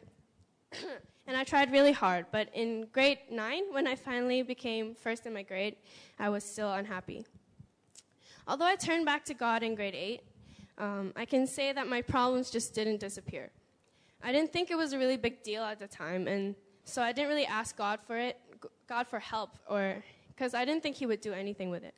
[1.27, 2.27] and I tried really hard.
[2.31, 5.75] But in grade nine, when I finally became first in my grade,
[6.19, 7.25] I was still unhappy.
[8.47, 10.21] Although I turned back to God in grade eight,
[10.77, 13.51] um, I can say that my problems just didn't disappear.
[14.23, 17.11] I didn't think it was a really big deal at the time, and so I
[17.11, 18.37] didn't really ask God for it,
[18.87, 21.95] God for help, or because I didn't think He would do anything with it.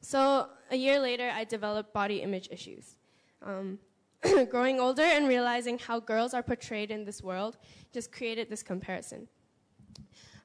[0.00, 2.96] So a year later, I developed body image issues.
[3.42, 3.78] Um,
[4.50, 7.56] growing older and realizing how girls are portrayed in this world
[7.92, 9.28] just created this comparison.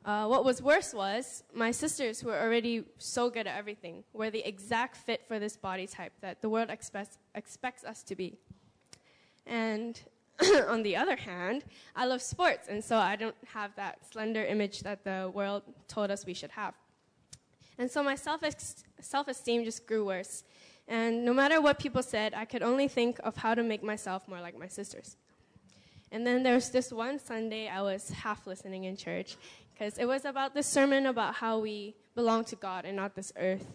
[0.04, 4.30] Uh, what was worse was my sisters, who were already so good at everything, were
[4.30, 8.38] the exact fit for this body type that the world expects, expects us to be.
[9.46, 10.00] And
[10.68, 11.64] on the other hand,
[11.96, 16.12] I love sports, and so I don't have that slender image that the world told
[16.12, 16.74] us we should have.
[17.78, 20.44] And so my self esteem just grew worse.
[20.88, 24.28] And no matter what people said, I could only think of how to make myself
[24.28, 25.18] more like my sisters.
[26.12, 29.36] And then there was this one Sunday I was half listening in church
[29.74, 33.34] because it was about this sermon about how we belong to God and not this
[33.38, 33.66] earth.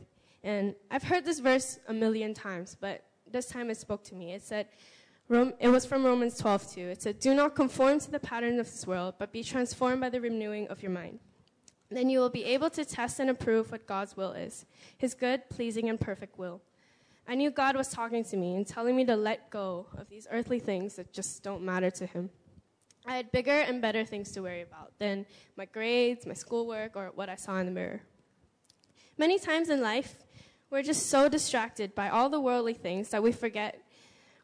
[0.42, 4.32] And I've heard this verse a million times, but this time it spoke to me.
[4.32, 4.66] It said,
[5.30, 6.88] it was from Romans 12 too.
[6.88, 10.10] It said, Do not conform to the pattern of this world, but be transformed by
[10.10, 11.20] the renewing of your mind.
[11.90, 14.66] Then you will be able to test and approve what God's will is,
[14.96, 16.62] his good, pleasing, and perfect will.
[17.26, 20.26] I knew God was talking to me and telling me to let go of these
[20.30, 22.30] earthly things that just don't matter to Him.
[23.06, 27.12] I had bigger and better things to worry about than my grades, my schoolwork, or
[27.14, 28.00] what I saw in the mirror.
[29.18, 30.16] Many times in life,
[30.70, 33.81] we're just so distracted by all the worldly things that we forget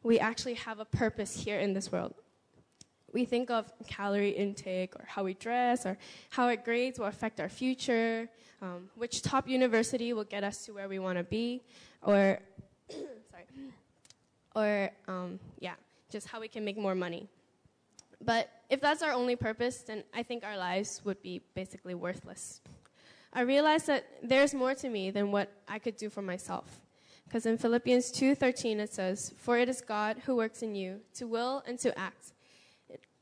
[0.09, 2.15] we actually have a purpose here in this world.
[3.13, 5.99] We think of calorie intake or how we dress or
[6.31, 8.27] how our grades will affect our future,
[8.63, 11.63] um, which top university will get us to where we want to be,
[12.01, 12.39] or
[12.91, 13.47] sorry,
[14.57, 15.75] or um, yeah,
[16.11, 17.29] just how we can make more money.
[18.25, 22.63] But if that's our only purpose, then I think our lives would be basically worthless.
[23.35, 26.88] I realized that there's more to me than what I could do for myself.
[27.29, 31.27] Because in Philippians 2:13 it says, "For it is God who works in you to
[31.27, 32.33] will and to act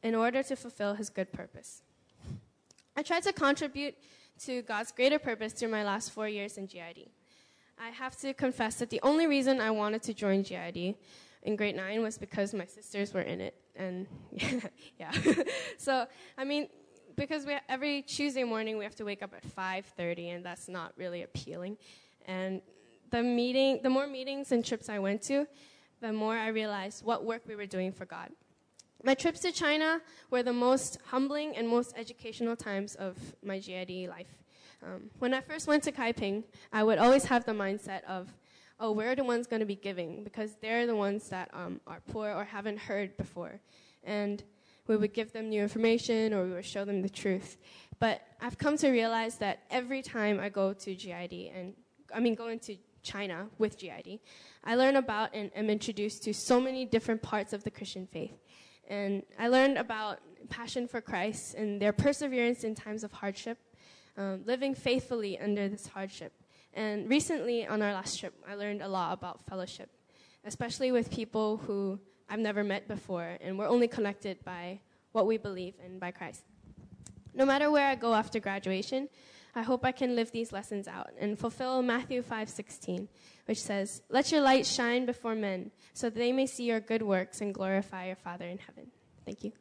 [0.00, 1.82] in order to fulfill his good purpose."
[2.94, 3.96] I tried to contribute
[4.44, 7.10] to God's greater purpose through my last 4 years in GID.
[7.78, 10.96] I have to confess that the only reason I wanted to join GID
[11.42, 14.06] in grade 9 was because my sisters were in it and
[14.98, 15.10] yeah.
[15.78, 16.06] so,
[16.38, 16.68] I mean,
[17.16, 20.92] because we, every Tuesday morning we have to wake up at 5:30 and that's not
[20.96, 21.76] really appealing.
[22.26, 22.62] And
[23.10, 25.46] the meeting, the more meetings and trips I went to,
[26.00, 28.30] the more I realized what work we were doing for God.
[29.02, 30.00] My trips to China
[30.30, 34.42] were the most humbling and most educational times of my GID life.
[34.82, 38.28] Um, when I first went to Kaiping, I would always have the mindset of,
[38.80, 42.00] oh, we're the ones going to be giving because they're the ones that um, are
[42.10, 43.60] poor or haven't heard before.
[44.04, 44.42] And
[44.86, 47.56] we would give them new information or we would show them the truth.
[47.98, 51.74] But I've come to realize that every time I go to GID, and
[52.14, 52.76] I mean, go into
[53.06, 54.18] China with GID,
[54.64, 58.34] I learn about and am introduced to so many different parts of the Christian faith.
[58.88, 63.58] And I learned about passion for Christ and their perseverance in times of hardship,
[64.16, 66.32] um, living faithfully under this hardship.
[66.74, 69.88] And recently, on our last trip, I learned a lot about fellowship,
[70.44, 71.98] especially with people who
[72.28, 74.80] I've never met before, and we're only connected by
[75.12, 76.42] what we believe in by Christ.
[77.34, 79.08] No matter where I go after graduation,
[79.56, 83.08] I hope I can live these lessons out and fulfill Matthew 5:16,
[83.46, 87.02] which says, "Let your light shine before men, so that they may see your good
[87.02, 88.92] works and glorify your Father in heaven."
[89.24, 89.52] Thank you.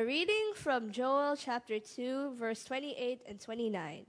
[0.00, 4.06] A reading from Joel chapter 2, verse 28 and 29.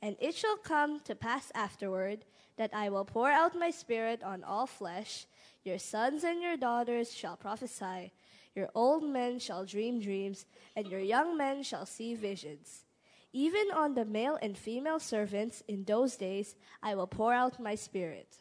[0.00, 2.24] And it shall come to pass afterward
[2.56, 5.26] that I will pour out my spirit on all flesh.
[5.62, 8.14] Your sons and your daughters shall prophesy.
[8.54, 12.86] Your old men shall dream dreams, and your young men shall see visions.
[13.34, 17.74] Even on the male and female servants in those days I will pour out my
[17.74, 18.38] spirit.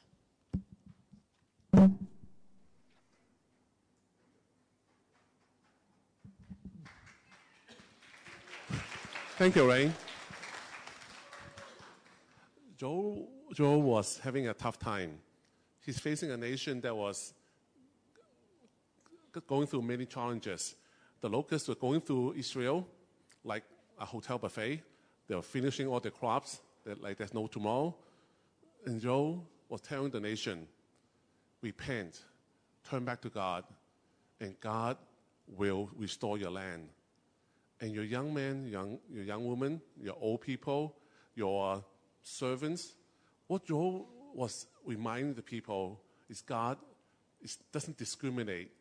[9.38, 9.92] Thank you, Ray.
[12.78, 15.20] Joe, Joel was having a tough time.
[15.82, 17.34] He's facing a nation that was
[19.46, 20.76] going through many challenges.
[21.20, 22.88] The locusts were going through Israel
[23.44, 23.64] like
[24.00, 24.82] a hotel buffet.
[25.28, 27.94] They were finishing all their crops that, like there's no tomorrow.
[28.86, 30.66] And Joel was telling the nation,
[31.62, 32.22] repent,
[32.90, 33.66] turn back to God,
[34.40, 34.96] and God
[35.46, 36.88] will restore your land.
[37.82, 40.96] And your young men, young, your young women, your old people,
[41.36, 41.80] your uh,
[42.22, 42.94] servants,
[43.48, 46.00] what Joel was reminding the people
[46.30, 46.78] is God
[47.42, 48.72] is, doesn't discriminate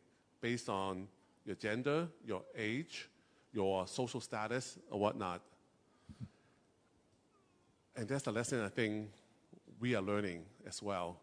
[0.41, 1.07] based on
[1.45, 3.09] your gender, your age,
[3.53, 5.41] your social status, or whatnot.
[7.95, 9.09] And that's the lesson I think
[9.79, 11.17] we are learning as well.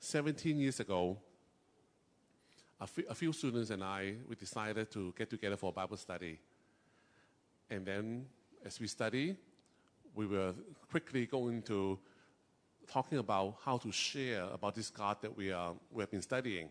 [0.00, 1.18] 17 years ago,
[2.80, 6.38] a a few students and I, we decided to get together for a Bible study.
[7.70, 8.26] And then
[8.64, 9.36] as we study,
[10.14, 10.54] we were
[10.90, 11.98] quickly going to
[12.90, 16.70] talking about how to share about this God that we, are, we have been studying.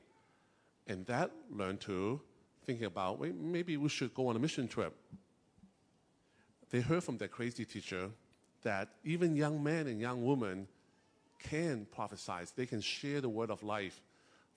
[0.88, 2.20] And that learned to
[2.66, 4.94] thinking about "Wait, maybe we should go on a mission trip.
[6.70, 8.10] They heard from their crazy teacher
[8.64, 10.68] that even young men and young women
[11.40, 12.52] can prophesy.
[12.56, 14.02] They can share the word of life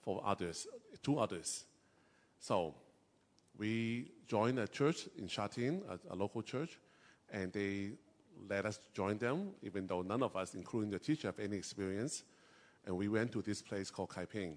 [0.02, 0.66] for others,
[1.02, 1.64] to others.
[2.40, 2.74] So
[3.58, 6.78] we joined a church in Shatin, a, a local church,
[7.32, 7.90] and they
[8.48, 12.22] let us join them, even though none of us, including the teacher, have any experience.
[12.86, 14.54] And we went to this place called Kaiping.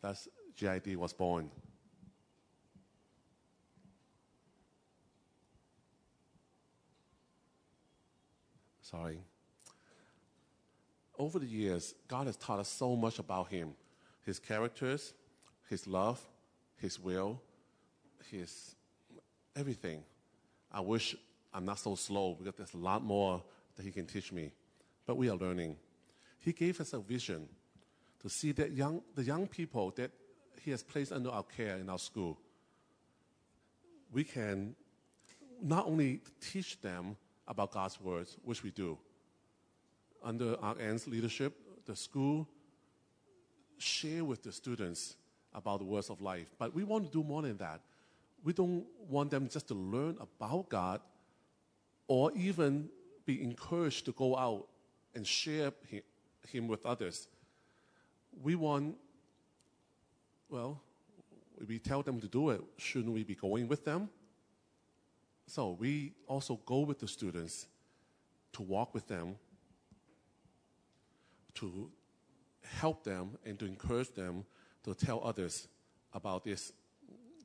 [0.00, 1.50] That's GID was born.
[8.80, 9.20] Sorry.
[11.18, 13.74] Over the years, God has taught us so much about Him
[14.24, 15.12] His characters,
[15.68, 16.18] His love,
[16.76, 17.42] His will,
[18.30, 18.74] His
[19.56, 20.02] everything.
[20.72, 21.16] I wish
[21.52, 23.42] I'm not so slow because there's a lot more
[23.76, 24.52] that He can teach me.
[25.06, 25.76] But we are learning.
[26.40, 27.48] He gave us a vision
[28.22, 30.10] to see that young, the young people that
[30.62, 32.38] He has placed under our care in our school,
[34.12, 34.74] we can
[35.62, 38.98] not only teach them about God's words, which we do.
[40.22, 42.48] Under our aunt's leadership, the school
[43.78, 45.16] share with the students
[45.52, 46.48] about the words of life.
[46.58, 47.80] But we want to do more than that.
[48.44, 51.00] We don't want them just to learn about God
[52.06, 52.90] or even
[53.24, 54.68] be encouraged to go out
[55.14, 56.02] and share hi-
[56.46, 57.26] Him with others.
[58.42, 58.96] We want,
[60.50, 60.82] well,
[61.66, 62.60] we tell them to do it.
[62.76, 64.10] Shouldn't we be going with them?
[65.46, 67.66] So we also go with the students
[68.52, 69.36] to walk with them,
[71.54, 71.90] to
[72.62, 74.44] help them, and to encourage them
[74.84, 75.68] to tell others
[76.12, 76.72] about this,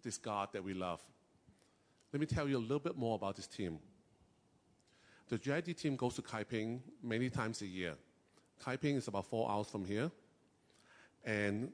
[0.04, 1.02] this God that we love.
[2.12, 3.80] Let me tell you a little bit more about this team.
[5.30, 7.96] The GID team goes to Kaiping many times a year.
[8.64, 10.12] Kaiping is about four hours from here.
[11.24, 11.72] And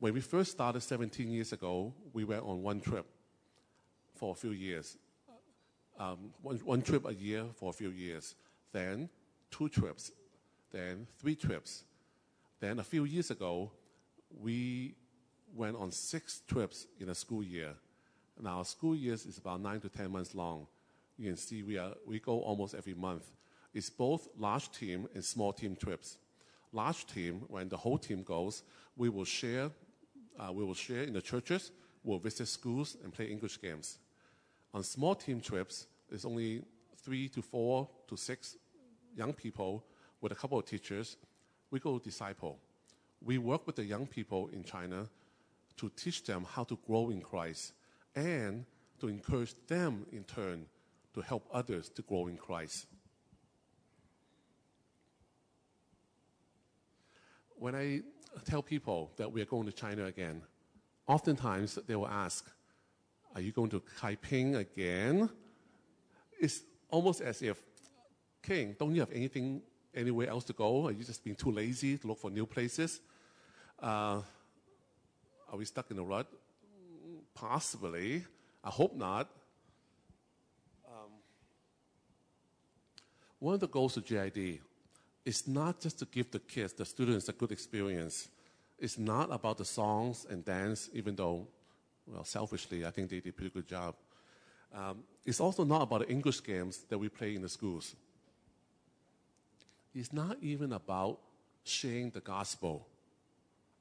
[0.00, 3.06] when we first started 17 years ago, we went on one trip
[4.14, 4.96] for a few years
[5.98, 8.34] um, one, one trip a year for a few years,
[8.72, 9.08] then
[9.50, 10.12] two trips,
[10.70, 11.84] then three trips.
[12.60, 13.70] Then a few years ago,
[14.40, 14.94] we
[15.56, 17.74] went on six trips in a school year.
[18.40, 20.66] Now, school years is about nine to 10 months long.
[21.16, 23.24] You can see we, are, we go almost every month.
[23.72, 26.18] It's both large team and small team trips.
[26.72, 28.62] Large team, when the whole team goes,
[28.96, 29.70] we will share,
[30.38, 31.70] uh, we will share in the churches,
[32.04, 33.98] we'll visit schools and play English games.
[34.74, 36.62] On small team trips, it's only
[37.02, 38.56] three to four to six
[39.16, 39.84] young people
[40.20, 41.16] with a couple of teachers.
[41.70, 42.58] We go disciple.
[43.24, 45.08] We work with the young people in China
[45.76, 47.72] to teach them how to grow in Christ
[48.14, 48.64] and
[49.00, 50.66] to encourage them in turn
[51.14, 52.86] to help others to grow in Christ.
[57.58, 58.02] When I
[58.44, 60.42] tell people that we are going to China again,
[61.06, 62.46] oftentimes they will ask,
[63.34, 65.30] Are you going to Kaiping again?
[66.38, 67.60] It's almost as if,
[68.42, 69.62] King, don't you have anything
[69.94, 70.86] anywhere else to go?
[70.86, 73.00] Are you just being too lazy to look for new places?
[73.78, 74.20] Uh,
[75.56, 76.26] are we stuck in a rut?
[77.34, 78.22] Possibly.
[78.62, 79.30] I hope not.
[80.86, 81.12] Um,
[83.38, 84.60] one of the goals of GID
[85.24, 88.28] is not just to give the kids, the students, a good experience.
[88.78, 91.48] It's not about the songs and dance, even though,
[92.06, 93.94] well, selfishly, I think they did a pretty good job.
[94.74, 97.96] Um, it's also not about the English games that we play in the schools.
[99.94, 101.18] It's not even about
[101.64, 102.86] sharing the gospel,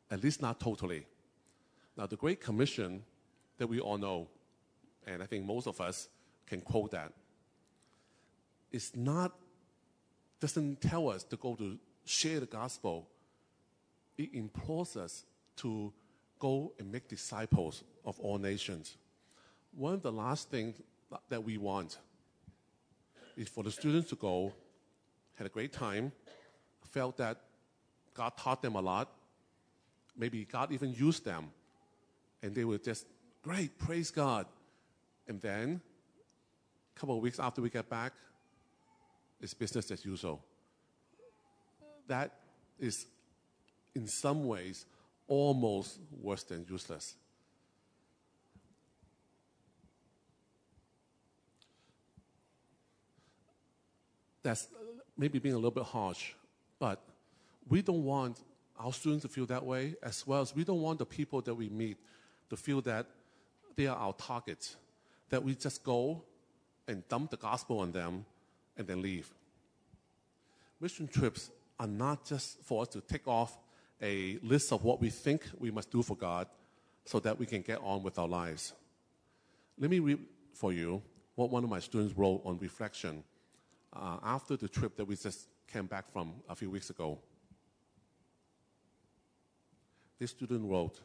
[0.10, 1.06] at least not totally.
[1.98, 3.04] Now, the Great Commission
[3.58, 4.28] that we all know,
[5.08, 6.10] and I think most of us
[6.46, 7.14] can quote that,
[8.72, 9.34] is not,
[10.40, 13.08] doesn't tell us to go to share the gospel.
[14.18, 15.26] It implores us
[15.58, 15.94] to
[16.40, 18.98] go and make disciples of all nations.
[19.72, 20.76] One of the last things
[21.30, 21.98] that we want
[23.38, 24.54] is for the students to go,
[25.36, 26.12] had a great time,
[26.92, 27.42] felt that
[28.14, 29.12] God taught them a lot,
[30.18, 31.52] maybe God even used them,
[32.46, 33.08] and they were just,
[33.42, 34.46] great, praise God.
[35.28, 35.82] And then,
[36.96, 38.14] a couple of weeks after we get back,
[39.42, 40.44] it's business as usual.
[42.08, 42.32] That
[42.80, 43.08] is,
[43.96, 44.86] in some ways,
[45.28, 47.16] almost worse than useless.
[54.44, 54.68] That's
[55.18, 56.34] maybe being a little bit harsh,
[56.78, 57.02] but
[57.68, 58.44] we don't want
[58.80, 61.56] our students to feel that way, as well as we don't want the people that
[61.56, 61.98] we meet
[62.50, 63.08] to feel that
[63.76, 64.76] they are our targets,
[65.30, 66.24] that we just go
[66.88, 68.26] and dump the gospel on them
[68.78, 69.34] and then leave.
[70.80, 71.50] Mission trips
[71.80, 73.58] are not just for us to tick off
[74.02, 76.48] a list of what we think we must do for God
[77.06, 78.74] so that we can get on with our lives.
[79.80, 80.20] Let me read
[80.54, 81.02] for you
[81.36, 83.24] what one of my students wrote on reflection
[83.94, 87.18] uh, after the trip that we just came back from a few weeks ago.
[90.20, 91.00] This student wrote,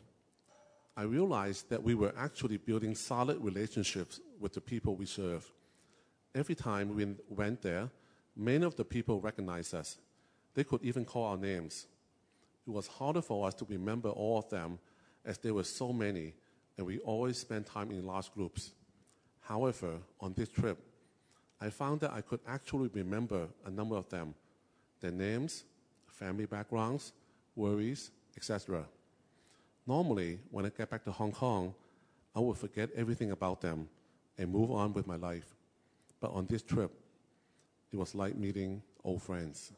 [0.96, 5.50] I realized that we were actually building solid relationships with the people we serve.
[6.34, 7.90] Every time we went there,
[8.36, 9.98] many of the people recognized us.
[10.54, 11.86] They could even call our names.
[12.66, 14.78] It was harder for us to remember all of them
[15.24, 16.34] as there were so many,
[16.76, 18.72] and we always spent time in large groups.
[19.40, 20.78] However, on this trip,
[21.60, 24.34] I found that I could actually remember a number of them
[25.00, 25.64] their names,
[26.06, 27.12] family backgrounds,
[27.56, 28.84] worries, etc.
[29.90, 31.74] Normally, when I get back to Hong Kong,
[32.32, 33.88] I would forget everything about them
[34.38, 35.56] and move on with my life.
[36.20, 36.92] But on this trip,
[37.92, 39.72] it was like meeting old friends.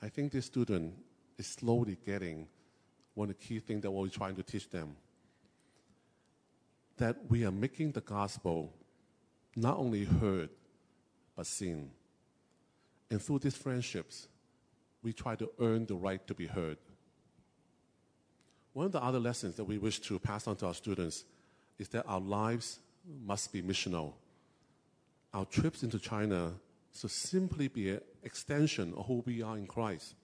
[0.00, 0.94] I think this student
[1.36, 2.48] is slowly getting
[3.12, 4.96] one of the key things that we're trying to teach them
[6.96, 8.72] that we are making the gospel
[9.56, 10.48] not only heard,
[11.36, 11.90] but seen.
[13.10, 14.26] And through these friendships,
[15.02, 16.78] we try to earn the right to be heard.
[18.74, 21.24] One of the other lessons that we wish to pass on to our students
[21.78, 22.80] is that our lives
[23.24, 24.12] must be missional.
[25.32, 26.52] Our trips into China
[26.92, 30.14] should simply be an extension of who we are in Christ.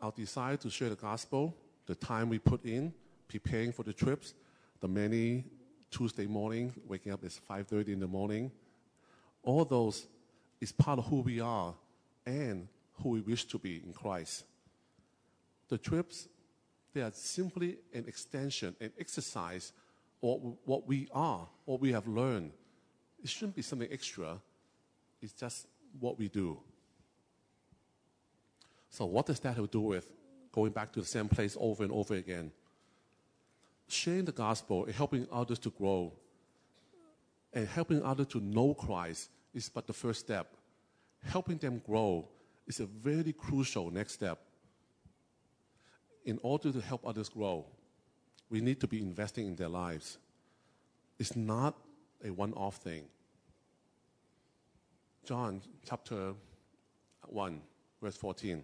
[0.00, 1.56] Our desire to share the gospel,
[1.86, 2.92] the time we put in
[3.28, 4.34] preparing for the trips,
[4.80, 5.44] the many
[5.90, 8.52] Tuesday morning, waking up at 5.30 in the morning,
[9.42, 10.06] all those
[10.60, 11.74] is part of who we are
[12.26, 12.68] and
[13.02, 14.44] who we wish to be in Christ.
[15.68, 16.28] The trips,
[16.94, 19.72] they are simply an extension, an exercise
[20.22, 22.52] of what we are, what we have learned.
[23.22, 24.38] It shouldn't be something extra.
[25.20, 25.66] It's just
[25.98, 26.58] what we do.
[28.90, 30.08] So, what does that have to do with
[30.52, 32.52] going back to the same place over and over again?
[33.88, 36.12] Sharing the gospel and helping others to grow
[37.52, 40.56] and helping others to know Christ is but the first step.
[41.24, 42.28] Helping them grow
[42.66, 44.38] is a very crucial next step.
[46.24, 47.66] In order to help others grow,
[48.48, 50.18] we need to be investing in their lives.
[51.18, 51.76] It's not
[52.24, 53.04] a one off thing.
[55.24, 56.34] John chapter
[57.26, 57.60] 1,
[58.02, 58.62] verse 14.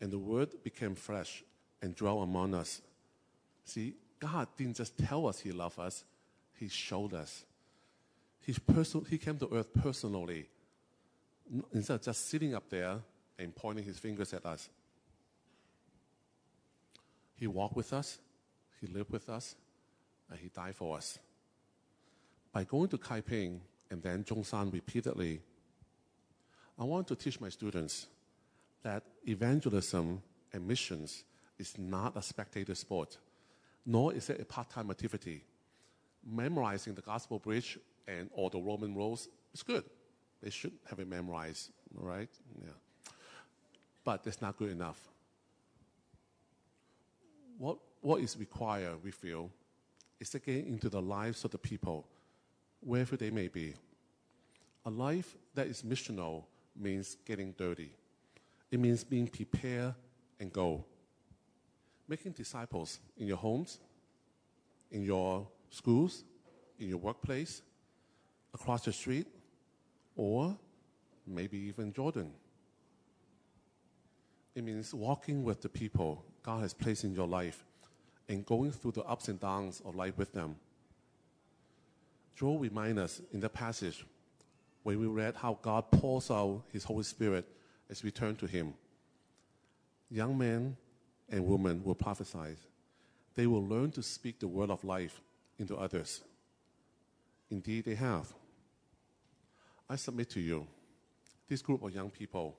[0.00, 1.44] And the Word became flesh
[1.82, 2.80] and dwelt among us.
[3.64, 6.04] See, God didn't just tell us He loved us,
[6.58, 7.44] He showed us.
[8.40, 10.48] He's person- he came to earth personally,
[11.72, 13.02] instead of just sitting up there
[13.38, 14.68] and pointing His fingers at us.
[17.40, 18.18] He walked with us,
[18.82, 19.56] He lived with us,
[20.28, 21.18] and He died for us.
[22.52, 23.60] By going to Kaiping
[23.90, 25.40] and then Zhongshan repeatedly,
[26.78, 28.06] I want to teach my students
[28.82, 30.22] that evangelism
[30.52, 31.24] and missions
[31.58, 33.16] is not a spectator sport,
[33.86, 35.42] nor is it a part-time activity.
[36.22, 39.84] Memorizing the gospel bridge and all the Roman roads is good.
[40.42, 42.28] They should have it memorized, right?
[42.62, 43.12] Yeah.
[44.04, 45.00] But it's not good enough.
[47.60, 49.50] What, what is required, we feel,
[50.18, 52.06] is to get into the lives of the people,
[52.80, 53.74] wherever they may be.
[54.86, 57.90] A life that is missional means getting dirty.
[58.70, 59.94] It means being prepared
[60.40, 60.86] and go.
[62.08, 63.78] Making disciples in your homes,
[64.90, 66.24] in your schools,
[66.78, 67.60] in your workplace,
[68.54, 69.26] across the street,
[70.16, 70.56] or
[71.26, 72.32] maybe even Jordan.
[74.54, 77.64] It means walking with the people God has placed in your life
[78.28, 80.56] and going through the ups and downs of life with them.
[82.36, 84.04] Joel reminds us in the passage
[84.82, 87.46] when we read how God pours out his Holy Spirit
[87.90, 88.72] as we turn to him.
[90.10, 90.76] Young men
[91.28, 92.56] and women will prophesy.
[93.34, 95.20] They will learn to speak the word of life
[95.58, 96.22] into others.
[97.50, 98.32] Indeed, they have.
[99.88, 100.66] I submit to you,
[101.48, 102.56] this group of young people,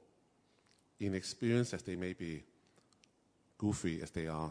[0.99, 2.43] inexperienced as they may be,
[3.61, 4.49] goofy as they are,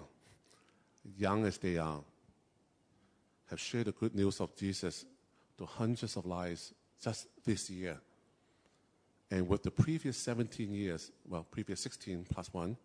[1.16, 2.00] young as they are,
[3.48, 5.04] have shared the good news of Jesus
[5.58, 6.72] to hundreds of lives
[7.02, 7.98] just this year.
[9.28, 12.76] And with the previous 17 years, well, previous 16 plus one,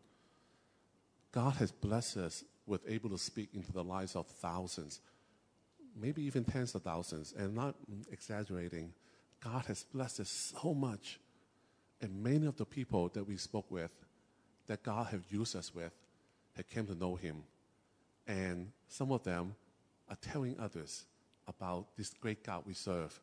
[1.31, 5.02] God has blessed us with able to speak into the lives of thousands,
[5.95, 7.76] maybe even tens of thousands, and not
[8.11, 8.93] exaggerating.
[9.43, 11.19] God has blessed us so much.
[12.02, 13.91] And many of the people that we spoke with,
[14.65, 15.93] that God have used us with,
[16.56, 17.44] have came to know Him.
[18.27, 19.56] And some of them
[20.10, 21.06] are telling others
[21.48, 23.19] about this great God we serve.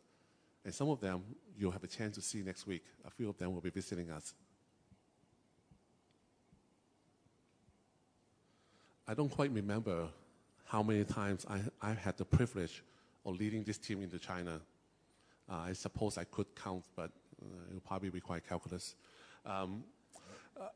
[0.64, 1.22] And some of them
[1.56, 2.84] you'll have a chance to see next week.
[3.04, 4.34] A few of them will be visiting us.
[9.06, 10.08] I don't quite remember
[10.64, 12.82] how many times I, I had the privilege
[13.26, 14.60] of leading this team into China.
[15.50, 17.10] Uh, I suppose I could count, but
[17.42, 18.94] uh, it will probably require calculus.
[19.44, 19.84] Um,
[20.58, 20.68] uh,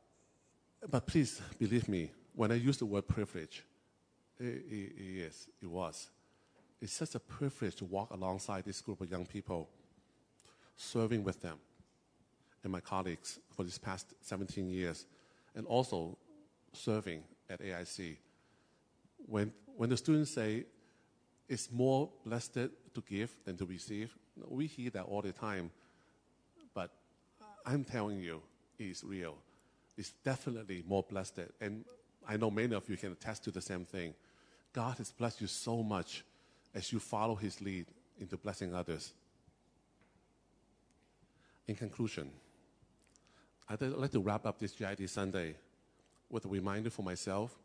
[0.89, 3.63] but please believe me, when I use the word privilege,
[4.39, 6.07] it, it, is, it was.
[6.79, 9.67] It's such a privilege to walk alongside this group of young people,
[10.75, 11.57] serving with them
[12.63, 15.07] and my colleagues for these past 17 years,
[15.55, 16.15] and also
[16.73, 18.17] serving at AIC.
[19.25, 20.65] When, when the students say
[21.49, 24.15] it's more blessed to give than to receive,
[24.47, 25.71] we hear that all the time.
[26.75, 26.91] But
[27.65, 28.43] I'm telling you,
[28.77, 29.37] it's real.
[29.97, 31.39] It's definitely more blessed.
[31.59, 31.83] And
[32.27, 34.13] I know many of you can attest to the same thing.
[34.73, 36.23] God has blessed you so much
[36.75, 37.85] as you follow His lead
[38.19, 39.13] into blessing others.
[41.67, 42.29] In conclusion,
[43.69, 45.55] I'd like to wrap up this GID Sunday
[46.29, 47.57] with a reminder for myself,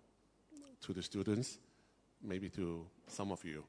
[0.82, 1.58] to the students,
[2.22, 3.64] maybe to some of you.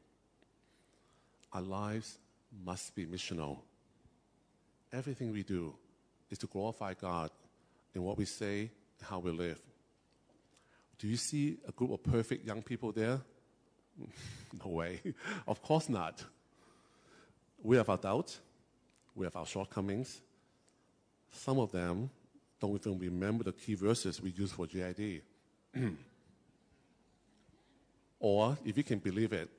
[1.52, 2.18] Our lives
[2.66, 3.60] must be missional.
[4.92, 5.74] Everything we do
[6.32, 7.30] is to glorify God
[7.94, 9.60] in what we say and how we live.
[11.04, 13.20] Do you see a group of perfect young people there?
[14.64, 15.02] no way.
[15.48, 16.24] of course not.
[17.62, 18.40] We have our doubts,
[19.14, 20.22] we have our shortcomings.
[21.30, 22.10] Some of them
[22.58, 25.24] don't even remember the key verses we use for GID.
[28.22, 29.50] or, if you can believe it,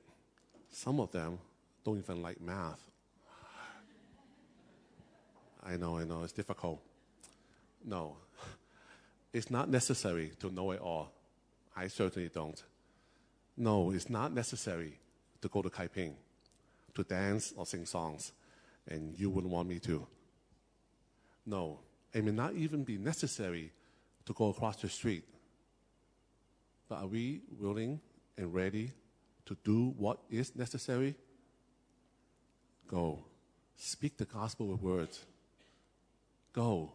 [0.73, 1.39] some of them
[1.85, 2.81] don't even like math.
[5.63, 6.81] I know, I know, it's difficult.
[7.85, 8.17] No,
[9.35, 11.14] it's not necessary to know it all.
[11.77, 12.63] I certainly don't.
[13.57, 14.99] No, it's not necessary
[15.41, 16.15] to go to Kaiping,
[16.95, 18.33] to dance or sing songs,
[18.89, 20.07] and you wouldn't want me to.
[21.47, 21.81] No,
[22.13, 23.73] it may not even be necessary
[24.27, 25.25] to go across the street.
[26.89, 28.01] But are we willing
[28.37, 28.93] and ready
[29.47, 31.15] to do what is necessary?
[32.89, 33.25] Go.
[33.77, 35.25] Speak the gospel with words.
[36.53, 36.93] Go.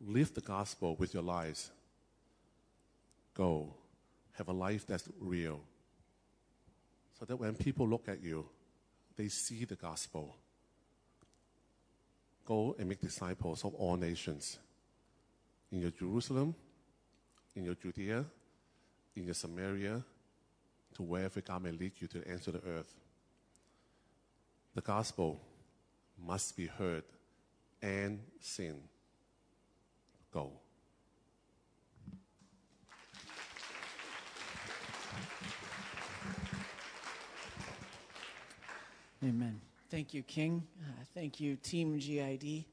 [0.00, 1.70] Live the gospel with your lives.
[3.34, 3.74] Go.
[4.40, 5.60] Have a life that's real.
[7.18, 8.46] So that when people look at you,
[9.14, 10.34] they see the gospel.
[12.46, 14.58] Go and make disciples of all nations.
[15.70, 16.54] In your Jerusalem,
[17.54, 18.24] in your Judea,
[19.14, 20.02] in your Samaria,
[20.94, 22.94] to wherever God may lead you to the ends of the earth.
[24.74, 25.38] The gospel
[26.18, 27.04] must be heard
[27.82, 28.76] and seen.
[30.32, 30.52] Go.
[39.22, 39.60] Amen.
[39.90, 40.62] Thank you, King.
[40.82, 42.64] Uh, thank you, Team GID.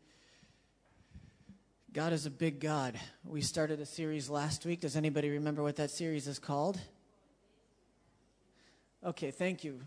[1.92, 2.98] God is a big God.
[3.26, 4.80] We started a series last week.
[4.80, 6.80] Does anybody remember what that series is called?
[9.06, 9.82] Okay, thank you.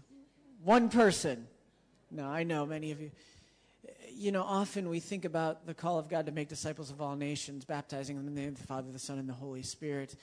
[0.62, 1.46] One person.
[2.10, 3.10] No, I know many of you.
[4.12, 7.16] You know, often we think about the call of God to make disciples of all
[7.16, 10.14] nations, baptizing them in the name of the Father, the Son, and the Holy Spirit,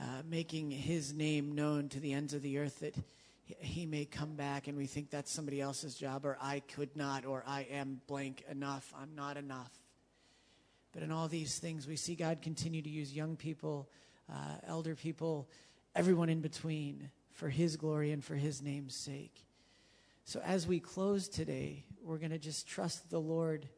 [0.00, 2.80] uh, making His name known to the ends of the earth.
[2.80, 2.96] That
[3.44, 7.24] he- may come back and we think that's somebody else's job, or I could not,
[7.26, 9.72] or I am blank enough, I'm not enough.
[10.92, 13.88] But in all these things, we see God continue to use young people,
[14.32, 15.48] uh, elder people,
[15.94, 19.44] everyone in between for His glory and for His name's sake.
[20.24, 23.68] So as we close today, we're going to just trust the Lord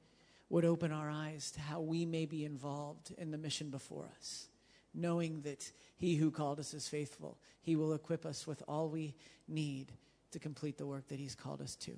[0.49, 4.49] would open our eyes to how we may be involved in the mission before us,
[4.97, 7.39] knowing that He who called us is faithful.
[7.61, 9.15] He will equip us with all we
[9.47, 9.93] need
[10.33, 11.93] to complete the work that He's called us to.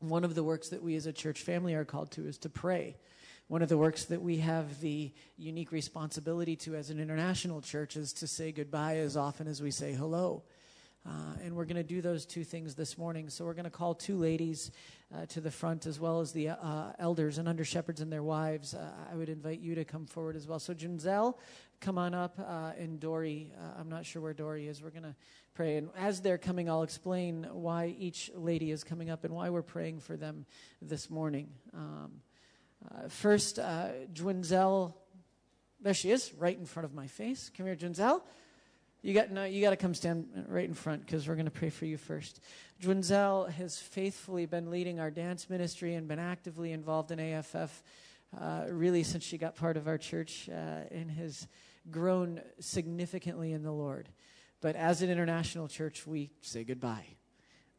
[0.00, 2.48] One of the works that we as a church family are called to is to
[2.48, 2.96] pray.
[3.48, 7.96] One of the works that we have the unique responsibility to as an international church
[7.96, 10.42] is to say goodbye as often as we say hello.
[11.06, 11.10] Uh,
[11.44, 13.28] and we're going to do those two things this morning.
[13.28, 14.70] So we're going to call two ladies
[15.14, 18.22] uh, to the front as well as the uh, elders and under shepherds and their
[18.22, 18.72] wives.
[18.72, 20.58] Uh, I would invite you to come forward as well.
[20.58, 21.34] So Junzel,
[21.84, 23.52] come on up, uh, and Dory.
[23.60, 24.82] Uh, I'm not sure where Dory is.
[24.82, 25.14] We're going to
[25.52, 25.76] pray.
[25.76, 29.60] And as they're coming, I'll explain why each lady is coming up and why we're
[29.60, 30.46] praying for them
[30.80, 31.50] this morning.
[31.74, 32.22] Um,
[32.90, 34.94] uh, first, uh, Dwinzel,
[35.82, 37.50] there she is, right in front of my face.
[37.54, 38.22] Come here, Dwinzel.
[39.02, 41.50] You got no, you got to come stand right in front because we're going to
[41.50, 42.40] pray for you first.
[42.82, 47.82] Dwinzel has faithfully been leading our dance ministry and been actively involved in AFF
[48.40, 50.54] uh, really since she got part of our church uh,
[50.90, 51.46] and has
[51.90, 54.08] grown significantly in the Lord.
[54.60, 57.06] But as an international church, we say goodbye.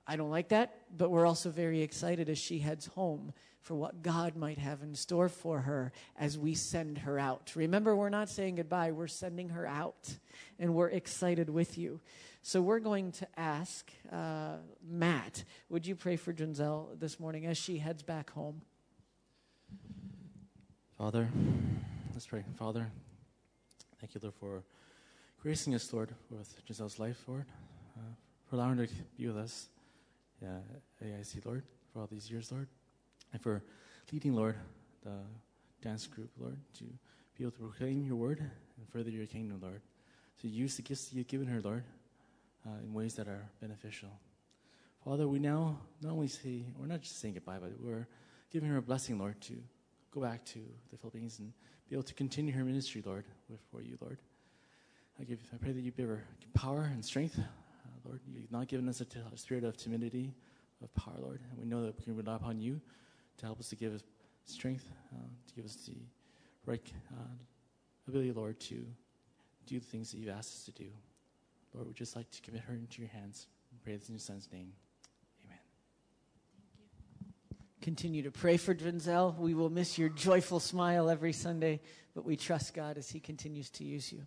[0.07, 4.03] I don't like that, but we're also very excited as she heads home for what
[4.03, 7.53] God might have in store for her as we send her out.
[7.55, 10.15] Remember, we're not saying goodbye, we're sending her out,
[10.59, 11.99] and we're excited with you.
[12.43, 14.57] So we're going to ask uh,
[14.87, 18.61] Matt, would you pray for Junzel this morning as she heads back home?
[20.99, 21.27] Father,
[22.13, 22.43] let's pray.
[22.59, 22.91] Father,
[24.05, 24.63] thank you, Lord, for
[25.41, 27.45] gracing us, Lord, with Giselle's life, Lord,
[27.97, 28.01] uh,
[28.47, 29.67] for allowing her to be with us
[30.43, 32.67] uh, AIC, Lord, for all these years, Lord,
[33.33, 33.63] and for
[34.11, 34.57] leading, Lord,
[35.03, 35.17] the
[35.81, 36.83] dance group, Lord, to
[37.35, 39.81] be able to proclaim your word and further your kingdom, Lord.
[40.43, 41.83] To use the gifts that you've given her, Lord,
[42.63, 44.09] uh, in ways that are beneficial.
[45.03, 48.07] Father, we now not only say, we're not just saying goodbye, but we're
[48.51, 49.55] giving her a blessing, Lord, to
[50.11, 50.59] go back to
[50.91, 51.51] the Philippines and
[51.89, 53.25] be able to continue her ministry, Lord,
[53.71, 54.19] for you, Lord.
[55.19, 57.43] I give, I pray that you give her power and strength, uh,
[58.03, 58.21] Lord.
[58.27, 60.33] You've not given us a, t- a spirit of timidity,
[60.83, 62.81] of power, Lord, and we know that we can rely upon you
[63.37, 64.03] to help us to give us
[64.45, 65.95] strength, uh, to give us the
[66.65, 67.33] right uh,
[68.07, 68.85] ability, Lord, to
[69.65, 70.89] do the things that you've asked us to do.
[71.73, 73.47] Lord, we'd just like to commit her into your hands.
[73.71, 74.71] We pray this in your son's name.
[75.45, 75.59] Amen.
[77.85, 79.37] Continue to pray for Drenzel.
[79.37, 81.81] We will miss your joyful smile every Sunday,
[82.15, 84.23] but we trust God as He continues to use you.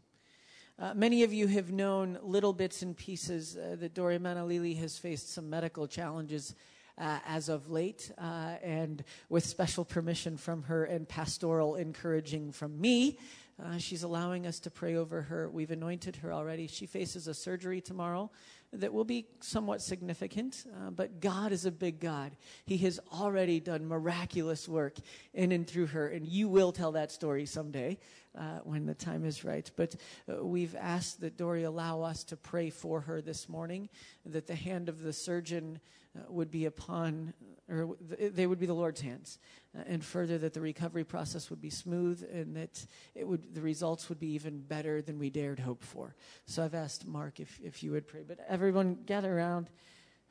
[0.78, 4.96] Uh, many of you have known little bits and pieces uh, that Dory Manalili has
[4.96, 6.54] faced some medical challenges
[6.98, 12.80] uh, as of late, uh, and with special permission from her and pastoral encouraging from
[12.80, 13.18] me,
[13.60, 15.50] uh, she's allowing us to pray over her.
[15.50, 16.68] We've anointed her already.
[16.68, 18.30] She faces a surgery tomorrow
[18.72, 22.36] that will be somewhat significant, uh, but God is a big God.
[22.66, 24.96] He has already done miraculous work
[25.32, 27.98] in and through her, and you will tell that story someday
[28.36, 29.70] uh, when the time is right.
[29.74, 29.96] But
[30.30, 33.88] uh, we've asked that Dory allow us to pray for her this morning,
[34.26, 35.80] that the hand of the surgeon
[36.16, 37.32] uh, would be upon,
[37.70, 39.38] or th- they would be the Lord's hands,
[39.86, 42.84] and further that the recovery process would be smooth and that
[43.14, 46.14] it would, the results would be even better than we dared hope for.
[46.46, 48.22] So I've asked Mark if, if you would pray.
[48.26, 49.70] But everyone gather around,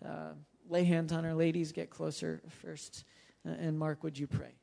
[0.05, 0.33] uh,
[0.69, 3.05] lay hands on our ladies, get closer first.
[3.45, 4.55] Uh, and Mark, would you pray?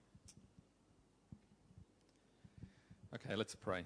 [3.15, 3.85] Okay, let's pray.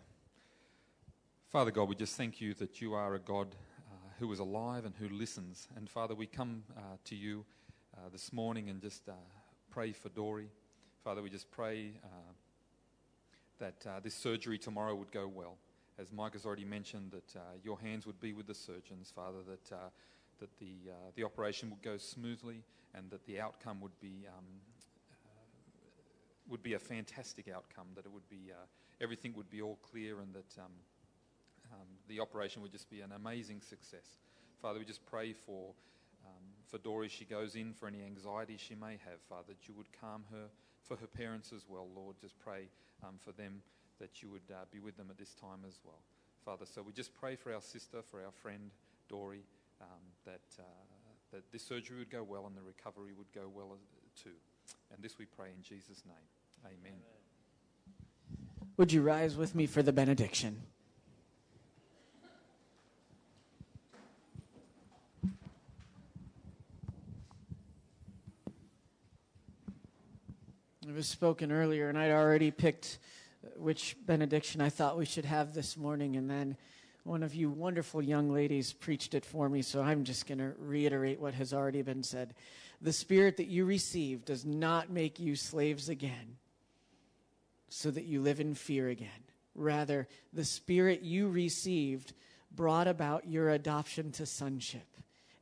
[1.49, 4.85] Father God, we just thank you that you are a God uh, who is alive
[4.85, 5.69] and who listens.
[5.77, 7.45] And Father, we come uh, to you
[7.97, 9.13] uh, this morning and just uh,
[9.71, 10.51] pray for Dory.
[11.09, 12.09] Father, we just pray uh,
[13.59, 15.57] that uh, this surgery tomorrow would go well.
[15.99, 19.71] As Mike has already mentioned, that your hands would be with the surgeons, Father, that,
[20.39, 20.75] that the,
[21.17, 22.63] the operation would go smoothly
[22.95, 24.45] and that the outcome would be, um,
[26.47, 28.53] would be a fantastic outcome, that it would be
[29.01, 30.73] everything would be all clear and that um,
[31.73, 34.19] um, the operation would just be an amazing success.
[34.61, 35.71] Father, we just pray for,
[36.27, 39.73] um, for Dory she goes in, for any anxiety she may have, Father, that you
[39.73, 40.49] would calm her,
[40.89, 42.17] for her parents as well, Lord.
[42.21, 42.69] Just pray
[43.05, 43.63] um, for them
[44.01, 46.01] that you would uh, be with them at this time as well.
[46.45, 48.71] Father, so we just pray for our sister, for our friend
[49.09, 49.45] Dory,
[49.81, 49.87] um,
[50.25, 50.63] that, uh,
[51.33, 53.77] that this surgery would go well and the recovery would go well
[54.21, 54.31] too.
[54.93, 56.17] And this we pray in Jesus' name.
[56.65, 56.79] Amen.
[56.87, 57.19] Amen.
[58.77, 60.63] Would you rise with me for the benediction?
[70.89, 72.99] It was spoken earlier, and I'd already picked
[73.57, 76.57] which benediction I thought we should have this morning, and then
[77.05, 80.55] one of you wonderful young ladies preached it for me, so I'm just going to
[80.59, 82.33] reiterate what has already been said.
[82.81, 86.39] The Spirit that you receive does not make you slaves again
[87.69, 89.11] so that you live in fear again.
[89.55, 92.15] Rather, the Spirit you received
[92.51, 94.89] brought about your adoption to sonship,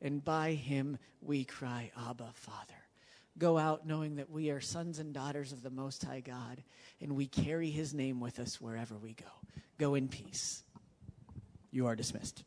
[0.02, 2.75] and by Him we cry, Abba, Father.
[3.38, 6.62] Go out knowing that we are sons and daughters of the Most High God,
[7.00, 9.26] and we carry His name with us wherever we go.
[9.78, 10.62] Go in peace.
[11.70, 12.44] You are dismissed.